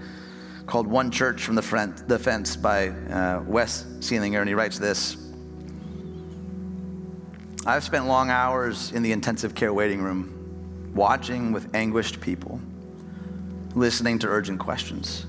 called 0.67 0.87
One 0.87 1.11
Church 1.11 1.43
from 1.43 1.55
the, 1.55 1.63
Front, 1.63 2.09
the 2.09 2.19
Fence 2.19 2.57
by 2.57 2.89
uh, 2.89 3.43
Wes 3.47 3.85
Seelinger, 4.01 4.41
and 4.41 4.49
he 4.49 4.55
writes 4.55 4.79
this 4.79 5.17
I've 7.67 7.83
spent 7.83 8.07
long 8.07 8.31
hours 8.31 8.93
in 8.93 9.03
the 9.03 9.13
intensive 9.13 9.55
care 9.55 9.73
waiting 9.73 10.03
room, 10.03 10.93
watching 10.95 11.53
with 11.53 11.75
anguished 11.75 12.21
people, 12.21 12.61
listening 13.75 14.19
to 14.21 14.29
urgent 14.29 14.61
questions. 14.61 15.27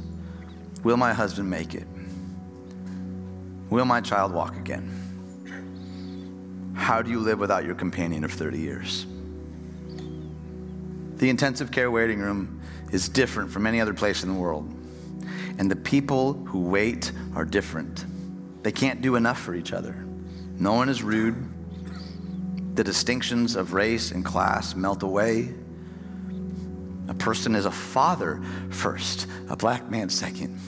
Will 0.83 0.97
my 0.97 1.13
husband 1.13 1.49
make 1.49 1.73
it? 1.73 1.87
Will 3.69 3.85
my 3.85 4.01
child 4.01 4.33
walk 4.33 4.55
again? 4.55 5.06
How 6.77 7.01
do 7.01 7.09
you 7.09 7.19
live 7.19 7.39
without 7.39 7.65
your 7.65 7.75
companion 7.75 8.23
of 8.23 8.31
30 8.31 8.59
years? 8.59 9.05
The 11.17 11.29
intensive 11.29 11.71
care 11.71 11.89
waiting 11.91 12.19
room 12.19 12.61
is 12.93 13.09
different 13.09 13.51
from 13.51 13.65
any 13.65 13.81
other 13.81 13.93
place 13.93 14.23
in 14.23 14.33
the 14.33 14.39
world. 14.39 14.71
And 15.57 15.69
the 15.69 15.75
people 15.75 16.33
who 16.33 16.61
wait 16.61 17.11
are 17.35 17.43
different. 17.43 18.05
They 18.63 18.71
can't 18.71 19.01
do 19.01 19.15
enough 19.15 19.41
for 19.41 19.55
each 19.55 19.73
other. 19.73 20.05
No 20.59 20.73
one 20.73 20.87
is 20.87 21.01
rude. 21.01 21.35
The 22.75 22.83
distinctions 22.83 23.55
of 23.55 23.73
race 23.73 24.11
and 24.11 24.23
class 24.23 24.75
melt 24.75 25.01
away. 25.01 25.53
A 27.07 27.13
person 27.15 27.55
is 27.55 27.65
a 27.65 27.71
father 27.71 28.41
first, 28.69 29.25
a 29.49 29.55
black 29.55 29.89
man 29.89 30.09
second. 30.09 30.59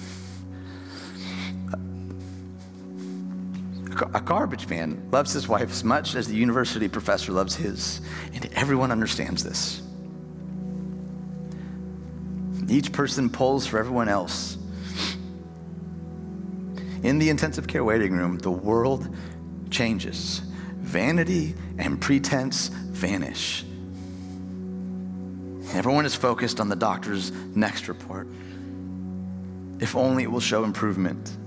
A 4.01 4.21
garbage 4.21 4.67
man 4.69 5.09
loves 5.12 5.33
his 5.33 5.47
wife 5.47 5.69
as 5.69 5.83
much 5.83 6.15
as 6.15 6.27
the 6.27 6.35
university 6.35 6.88
professor 6.88 7.31
loves 7.31 7.55
his, 7.55 8.01
and 8.33 8.49
everyone 8.53 8.91
understands 8.91 9.43
this. 9.43 9.81
Each 12.69 12.91
person 12.91 13.29
pulls 13.29 13.65
for 13.65 13.79
everyone 13.79 14.10
else. 14.10 14.58
In 17.04 17.17
the 17.17 17.29
intensive 17.29 17.67
care 17.67 17.83
waiting 17.83 18.13
room, 18.13 18.37
the 18.37 18.52
world 18.52 19.13
changes. 19.69 20.41
Vanity 20.79 21.56
and 21.77 22.00
pretense 22.00 22.67
vanish. 22.67 23.65
Everyone 25.73 26.06
is 26.06 26.15
focused 26.15 26.60
on 26.60 26.69
the 26.69 26.75
doctor's 26.75 27.31
next 27.56 27.87
report. 27.87 28.27
If 29.79 29.95
only 29.95 30.23
it 30.23 30.31
will 30.31 30.39
show 30.39 30.63
improvement. 30.63 31.37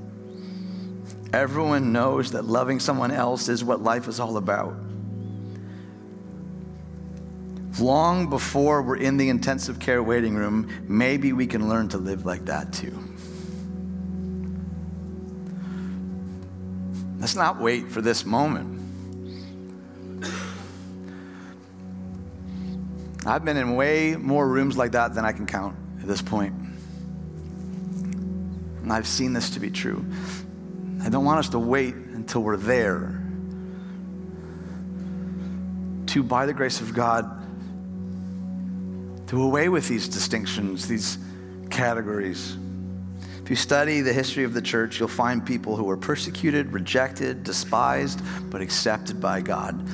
Everyone 1.33 1.93
knows 1.93 2.33
that 2.33 2.45
loving 2.45 2.78
someone 2.78 3.11
else 3.11 3.49
is 3.49 3.64
what 3.64 3.83
life 3.83 4.07
is 4.07 4.20
all 4.20 4.37
about. 4.37 4.74
Long 7.80 8.28
before 8.28 8.83
we're 8.83 8.97
in 8.97 9.16
the 9.16 9.30
intensive 9.30 9.78
care 9.78 10.03
waiting 10.03 10.35
room, 10.37 10.68
maybe 10.87 11.33
we 11.33 11.47
can 11.47 11.68
learn 11.68 11.89
to 11.89 11.99
live 11.99 12.26
like 12.26 12.45
that 12.45 12.72
too. 12.72 12.97
Let's 17.18 17.35
not 17.35 17.61
wait 17.61 17.89
for 17.89 18.03
this 18.03 18.26
moment. 18.26 18.80
I've 23.24 23.45
been 23.45 23.57
in 23.57 23.76
way 23.76 24.16
more 24.16 24.47
rooms 24.47 24.76
like 24.76 24.93
that 24.93 25.14
than 25.14 25.24
I 25.24 25.33
can 25.33 25.47
count 25.47 25.76
at 26.01 26.09
this 26.09 26.20
point. 26.20 26.53
And 28.83 28.93
I've 28.93 29.07
seen 29.07 29.33
this 29.33 29.51
to 29.51 29.61
be 29.61 29.70
true. 29.70 30.05
I 31.05 31.09
don't 31.09 31.24
want 31.24 31.40
us 31.40 31.48
to 31.50 31.59
wait 31.59 31.94
until 31.94 32.42
we're 32.42 32.57
there 32.57 33.20
to, 36.07 36.22
by 36.22 36.46
the 36.46 36.53
grace 36.53 36.80
of 36.80 36.94
God, 36.94 37.28
do 39.26 39.42
away 39.42 39.68
with 39.68 39.88
these 39.88 40.09
distinctions, 40.09 40.86
these 40.86 41.18
categories. 41.70 42.57
If 43.42 43.50
you 43.50 43.57
study 43.57 44.03
the 44.03 44.12
history 44.12 44.44
of 44.44 44.55
the 44.55 44.62
church, 44.62 45.00
you'll 45.00 45.09
find 45.09 45.44
people 45.44 45.74
who 45.74 45.84
were 45.84 45.96
persecuted, 45.96 46.72
rejected, 46.72 47.42
despised, 47.42 48.20
but 48.50 48.61
accepted 48.61 49.20
by 49.20 49.40
God. 49.40 49.88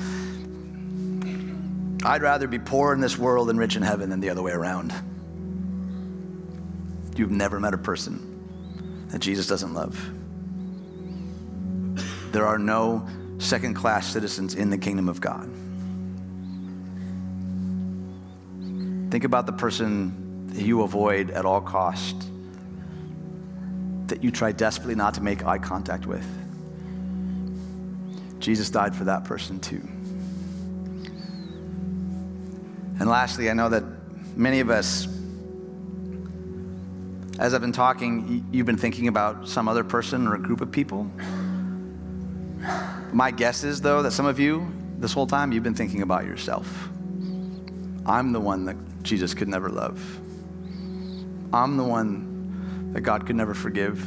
I'd 2.03 2.21
rather 2.21 2.47
be 2.47 2.59
poor 2.59 2.93
in 2.93 2.99
this 2.99 3.17
world 3.17 3.49
and 3.49 3.57
rich 3.57 3.75
in 3.75 3.81
heaven 3.81 4.09
than 4.09 4.19
the 4.19 4.29
other 4.29 4.43
way 4.43 4.51
around. 4.51 4.93
You've 7.15 7.31
never 7.31 7.59
met 7.59 7.73
a 7.73 7.77
person 7.77 9.07
that 9.07 9.19
Jesus 9.19 9.47
doesn't 9.47 9.73
love. 9.73 9.99
There 12.31 12.45
are 12.45 12.59
no 12.59 13.07
second 13.39 13.73
class 13.73 14.05
citizens 14.07 14.55
in 14.55 14.69
the 14.69 14.77
kingdom 14.77 15.09
of 15.09 15.21
God. 15.21 15.49
Think 19.11 19.23
about 19.23 19.45
the 19.45 19.53
person 19.53 20.51
you 20.53 20.83
avoid 20.83 21.31
at 21.31 21.45
all 21.45 21.61
cost, 21.61 22.15
that 24.07 24.23
you 24.23 24.31
try 24.31 24.51
desperately 24.51 24.95
not 24.95 25.13
to 25.15 25.21
make 25.21 25.45
eye 25.45 25.57
contact 25.57 26.05
with. 26.05 26.25
Jesus 28.39 28.69
died 28.69 28.95
for 28.95 29.05
that 29.05 29.23
person 29.23 29.59
too. 29.59 29.81
And 32.99 33.09
lastly, 33.09 33.49
I 33.49 33.53
know 33.53 33.69
that 33.69 33.83
many 34.35 34.59
of 34.59 34.69
us, 34.69 35.07
as 37.39 37.53
I've 37.53 37.61
been 37.61 37.71
talking, 37.71 38.45
you've 38.51 38.65
been 38.65 38.77
thinking 38.77 39.07
about 39.07 39.47
some 39.47 39.67
other 39.67 39.83
person 39.83 40.27
or 40.27 40.35
a 40.35 40.39
group 40.39 40.61
of 40.61 40.71
people. 40.71 41.09
My 43.11 43.31
guess 43.31 43.63
is, 43.63 43.81
though, 43.81 44.03
that 44.03 44.11
some 44.11 44.25
of 44.25 44.39
you, 44.39 44.71
this 44.97 45.13
whole 45.13 45.27
time, 45.27 45.51
you've 45.51 45.63
been 45.63 45.73
thinking 45.73 46.01
about 46.01 46.25
yourself. 46.25 46.89
I'm 48.05 48.31
the 48.31 48.39
one 48.39 48.65
that 48.65 48.75
Jesus 49.03 49.33
could 49.33 49.47
never 49.47 49.69
love. 49.69 49.99
I'm 51.51 51.77
the 51.77 51.83
one 51.83 52.91
that 52.93 53.01
God 53.01 53.25
could 53.25 53.35
never 53.35 53.53
forgive. 53.53 53.99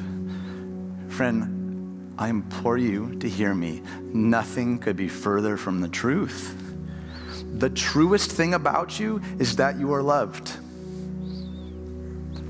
Friend, 1.09 2.15
I 2.19 2.29
implore 2.29 2.79
you 2.79 3.17
to 3.17 3.29
hear 3.29 3.55
me. 3.55 3.83
Nothing 4.13 4.79
could 4.79 4.97
be 4.97 5.09
further 5.09 5.57
from 5.57 5.81
the 5.81 5.89
truth. 5.89 6.57
The 7.55 7.71
truest 7.71 8.31
thing 8.31 8.55
about 8.55 9.01
you 9.01 9.21
is 9.39 9.57
that 9.57 9.79
you 9.79 9.93
are 9.93 10.03
loved. 10.03 10.53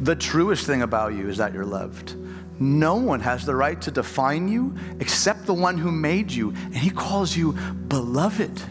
The 0.04 0.16
truest 0.16 0.66
thing 0.66 0.82
about 0.82 1.14
you 1.14 1.28
is 1.28 1.38
that 1.38 1.54
you're 1.54 1.64
loved. 1.64 2.16
No 2.62 2.94
one 2.94 3.18
has 3.18 3.44
the 3.44 3.56
right 3.56 3.80
to 3.82 3.90
define 3.90 4.46
you 4.46 4.76
except 5.00 5.46
the 5.46 5.54
one 5.54 5.76
who 5.76 5.90
made 5.90 6.30
you, 6.30 6.50
and 6.50 6.76
he 6.76 6.90
calls 6.90 7.36
you 7.36 7.54
beloved. 7.88 8.62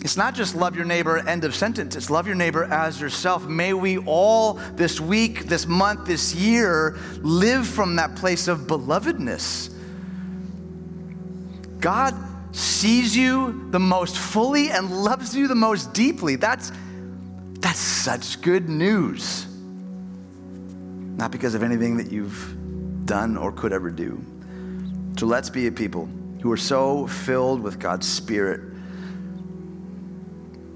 It's 0.00 0.16
not 0.16 0.34
just 0.34 0.56
love 0.56 0.74
your 0.74 0.84
neighbor, 0.84 1.18
end 1.18 1.44
of 1.44 1.54
sentence. 1.54 1.94
It's 1.94 2.10
love 2.10 2.26
your 2.26 2.34
neighbor 2.34 2.64
as 2.64 3.00
yourself. 3.00 3.46
May 3.46 3.72
we 3.72 3.98
all 3.98 4.54
this 4.74 5.00
week, 5.00 5.44
this 5.44 5.66
month, 5.66 6.06
this 6.06 6.34
year 6.34 6.98
live 7.20 7.68
from 7.68 7.94
that 7.96 8.16
place 8.16 8.48
of 8.48 8.60
belovedness. 8.62 9.72
God 11.78 12.14
sees 12.50 13.16
you 13.16 13.68
the 13.70 13.78
most 13.78 14.18
fully 14.18 14.70
and 14.70 15.04
loves 15.04 15.36
you 15.36 15.46
the 15.46 15.54
most 15.54 15.92
deeply. 15.92 16.34
That's, 16.34 16.72
that's 17.60 17.78
such 17.78 18.40
good 18.42 18.68
news. 18.68 19.46
Not 21.16 21.32
because 21.32 21.54
of 21.54 21.62
anything 21.62 21.96
that 21.96 22.12
you've 22.12 23.06
done 23.06 23.36
or 23.36 23.52
could 23.52 23.72
ever 23.72 23.90
do. 23.90 24.22
So 25.18 25.26
let's 25.26 25.50
be 25.50 25.66
a 25.66 25.72
people 25.72 26.08
who 26.42 26.52
are 26.52 26.56
so 26.56 27.06
filled 27.06 27.62
with 27.62 27.78
God's 27.78 28.06
Spirit 28.06 28.60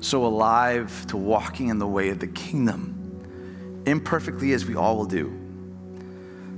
so 0.00 0.24
alive 0.24 1.06
to 1.08 1.16
walking 1.16 1.68
in 1.68 1.78
the 1.78 1.86
way 1.86 2.08
of 2.08 2.18
the 2.18 2.26
kingdom, 2.26 3.82
imperfectly 3.86 4.52
as 4.52 4.64
we 4.64 4.74
all 4.74 4.96
will 4.96 5.04
do, 5.04 5.32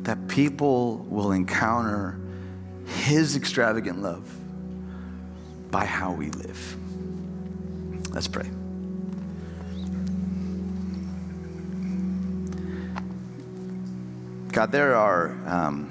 that 0.02 0.28
people 0.28 0.98
will 1.08 1.32
encounter 1.32 2.18
His 2.86 3.36
extravagant 3.36 4.00
love 4.00 4.32
by 5.70 5.84
how 5.84 6.12
we 6.12 6.30
live. 6.30 6.76
Let's 8.12 8.28
pray. 8.28 8.48
God, 14.52 14.70
there 14.70 14.94
are 14.94 15.34
um, 15.46 15.88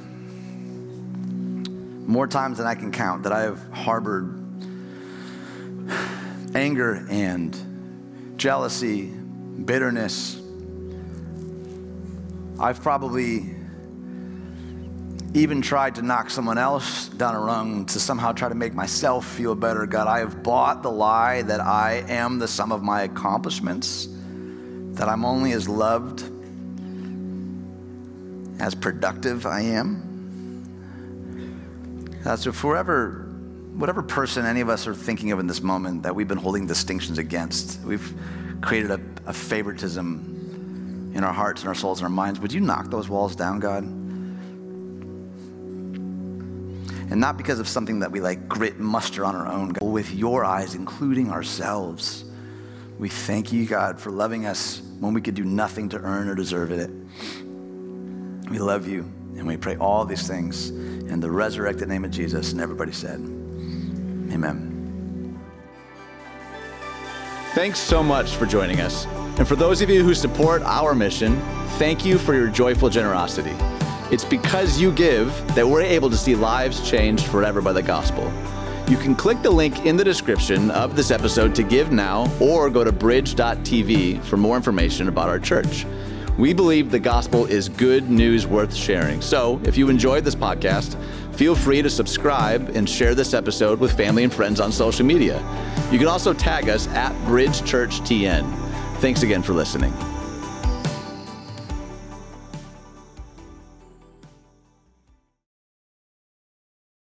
more 2.05 2.27
times 2.27 2.59
than 2.59 2.67
I 2.67 2.75
can 2.75 2.91
count 2.91 3.23
that 3.23 3.31
I 3.31 3.41
have 3.41 3.59
harbored 3.71 4.37
anger 6.53 7.07
and 7.09 7.57
jealousy, 8.37 9.07
bitterness. 9.65 10.39
I've 12.59 12.83
probably 12.83 13.49
even 15.33 15.63
tried 15.63 15.95
to 15.95 16.03
knock 16.03 16.29
someone 16.29 16.59
else 16.59 17.07
down 17.07 17.33
a 17.33 17.39
rung 17.39 17.87
to 17.87 17.99
somehow 17.99 18.31
try 18.31 18.47
to 18.47 18.53
make 18.53 18.75
myself 18.75 19.25
feel 19.25 19.55
better. 19.55 19.87
God, 19.87 20.05
I 20.05 20.19
have 20.19 20.43
bought 20.43 20.83
the 20.83 20.91
lie 20.91 21.41
that 21.41 21.61
I 21.61 22.03
am 22.07 22.37
the 22.37 22.47
sum 22.47 22.71
of 22.71 22.83
my 22.83 23.01
accomplishments, 23.01 24.07
that 24.91 25.09
I'm 25.09 25.25
only 25.25 25.53
as 25.53 25.67
loved, 25.67 26.29
as 28.61 28.75
productive 28.75 29.45
I 29.45 29.61
am. 29.61 30.07
Uh, 32.23 32.35
so, 32.35 32.51
forever 32.51 33.27
whatever 33.73 34.03
person 34.03 34.45
any 34.45 34.61
of 34.61 34.69
us 34.69 34.85
are 34.85 34.93
thinking 34.93 35.31
of 35.31 35.39
in 35.39 35.47
this 35.47 35.61
moment 35.61 36.03
that 36.03 36.13
we've 36.13 36.27
been 36.27 36.37
holding 36.37 36.67
distinctions 36.67 37.17
against, 37.17 37.81
we've 37.83 38.13
created 38.61 38.91
a, 38.91 38.99
a 39.25 39.33
favoritism 39.33 41.11
in 41.15 41.23
our 41.23 41.33
hearts 41.33 41.61
and 41.61 41.69
our 41.69 41.75
souls 41.75 41.99
and 41.99 42.03
our 42.03 42.09
minds. 42.09 42.39
Would 42.39 42.53
you 42.53 42.59
knock 42.59 42.91
those 42.91 43.09
walls 43.09 43.35
down, 43.35 43.59
God? 43.59 43.83
And 47.09 47.19
not 47.19 47.37
because 47.37 47.59
of 47.59 47.67
something 47.67 47.99
that 47.99 48.11
we 48.11 48.21
like 48.21 48.47
grit 48.47 48.75
and 48.75 48.85
muster 48.85 49.25
on 49.25 49.35
our 49.35 49.47
own, 49.47 49.69
God, 49.69 49.89
with 49.89 50.13
your 50.13 50.45
eyes, 50.45 50.75
including 50.75 51.31
ourselves. 51.31 52.23
We 52.99 53.09
thank 53.09 53.51
you, 53.51 53.65
God, 53.65 53.99
for 53.99 54.11
loving 54.11 54.45
us 54.45 54.81
when 54.99 55.13
we 55.13 55.21
could 55.21 55.35
do 55.35 55.43
nothing 55.43 55.89
to 55.89 55.97
earn 55.97 56.29
or 56.29 56.35
deserve 56.35 56.71
it. 56.71 56.91
We 58.51 58.59
love 58.59 58.85
you, 58.85 59.09
and 59.37 59.47
we 59.47 59.55
pray 59.55 59.77
all 59.77 60.03
these 60.03 60.27
things 60.27 60.71
in 60.71 61.21
the 61.21 61.31
resurrected 61.31 61.87
name 61.87 62.03
of 62.03 62.11
Jesus. 62.11 62.51
And 62.51 62.59
everybody 62.59 62.91
said, 62.91 63.21
Amen. 64.29 65.39
Thanks 67.53 67.79
so 67.79 68.03
much 68.03 68.31
for 68.31 68.45
joining 68.45 68.81
us. 68.81 69.05
And 69.37 69.47
for 69.47 69.55
those 69.55 69.81
of 69.81 69.89
you 69.89 70.03
who 70.03 70.13
support 70.13 70.63
our 70.63 70.93
mission, 70.93 71.39
thank 71.77 72.03
you 72.03 72.17
for 72.17 72.33
your 72.33 72.49
joyful 72.49 72.89
generosity. 72.89 73.55
It's 74.13 74.25
because 74.25 74.81
you 74.81 74.91
give 74.91 75.29
that 75.55 75.65
we're 75.65 75.81
able 75.81 76.09
to 76.09 76.17
see 76.17 76.35
lives 76.35 76.89
changed 76.89 77.27
forever 77.27 77.61
by 77.61 77.71
the 77.71 77.81
gospel. 77.81 78.25
You 78.89 78.97
can 78.97 79.15
click 79.15 79.41
the 79.41 79.49
link 79.49 79.85
in 79.85 79.95
the 79.95 80.03
description 80.03 80.71
of 80.71 80.97
this 80.97 81.09
episode 81.09 81.55
to 81.55 81.63
give 81.63 81.93
now 81.93 82.29
or 82.41 82.69
go 82.69 82.83
to 82.83 82.91
bridge.tv 82.91 84.21
for 84.25 84.35
more 84.35 84.57
information 84.57 85.07
about 85.07 85.29
our 85.29 85.39
church. 85.39 85.85
We 86.37 86.53
believe 86.53 86.91
the 86.91 86.99
gospel 86.99 87.45
is 87.45 87.69
good 87.69 88.09
news 88.09 88.47
worth 88.47 88.73
sharing. 88.73 89.21
So 89.21 89.61
if 89.63 89.77
you 89.77 89.89
enjoyed 89.89 90.23
this 90.23 90.35
podcast, 90.35 90.97
Feel 91.33 91.55
free 91.55 91.81
to 91.81 91.89
subscribe 91.89 92.69
and 92.75 92.87
share 92.87 93.15
this 93.15 93.33
episode 93.33 93.79
with 93.79 93.95
family 93.97 94.23
and 94.23 94.33
friends 94.33 94.59
on 94.59 94.71
social 94.71 95.05
media. 95.05 95.39
You 95.91 95.97
can 95.97 96.07
also 96.07 96.33
tag 96.33 96.69
us 96.69 96.87
at 96.89 97.17
Bridge 97.25 97.63
Church 97.63 97.99
TN. 98.01 98.45
Thanks 98.97 99.23
again 99.23 99.41
for 99.41 99.53
listening. 99.53 99.91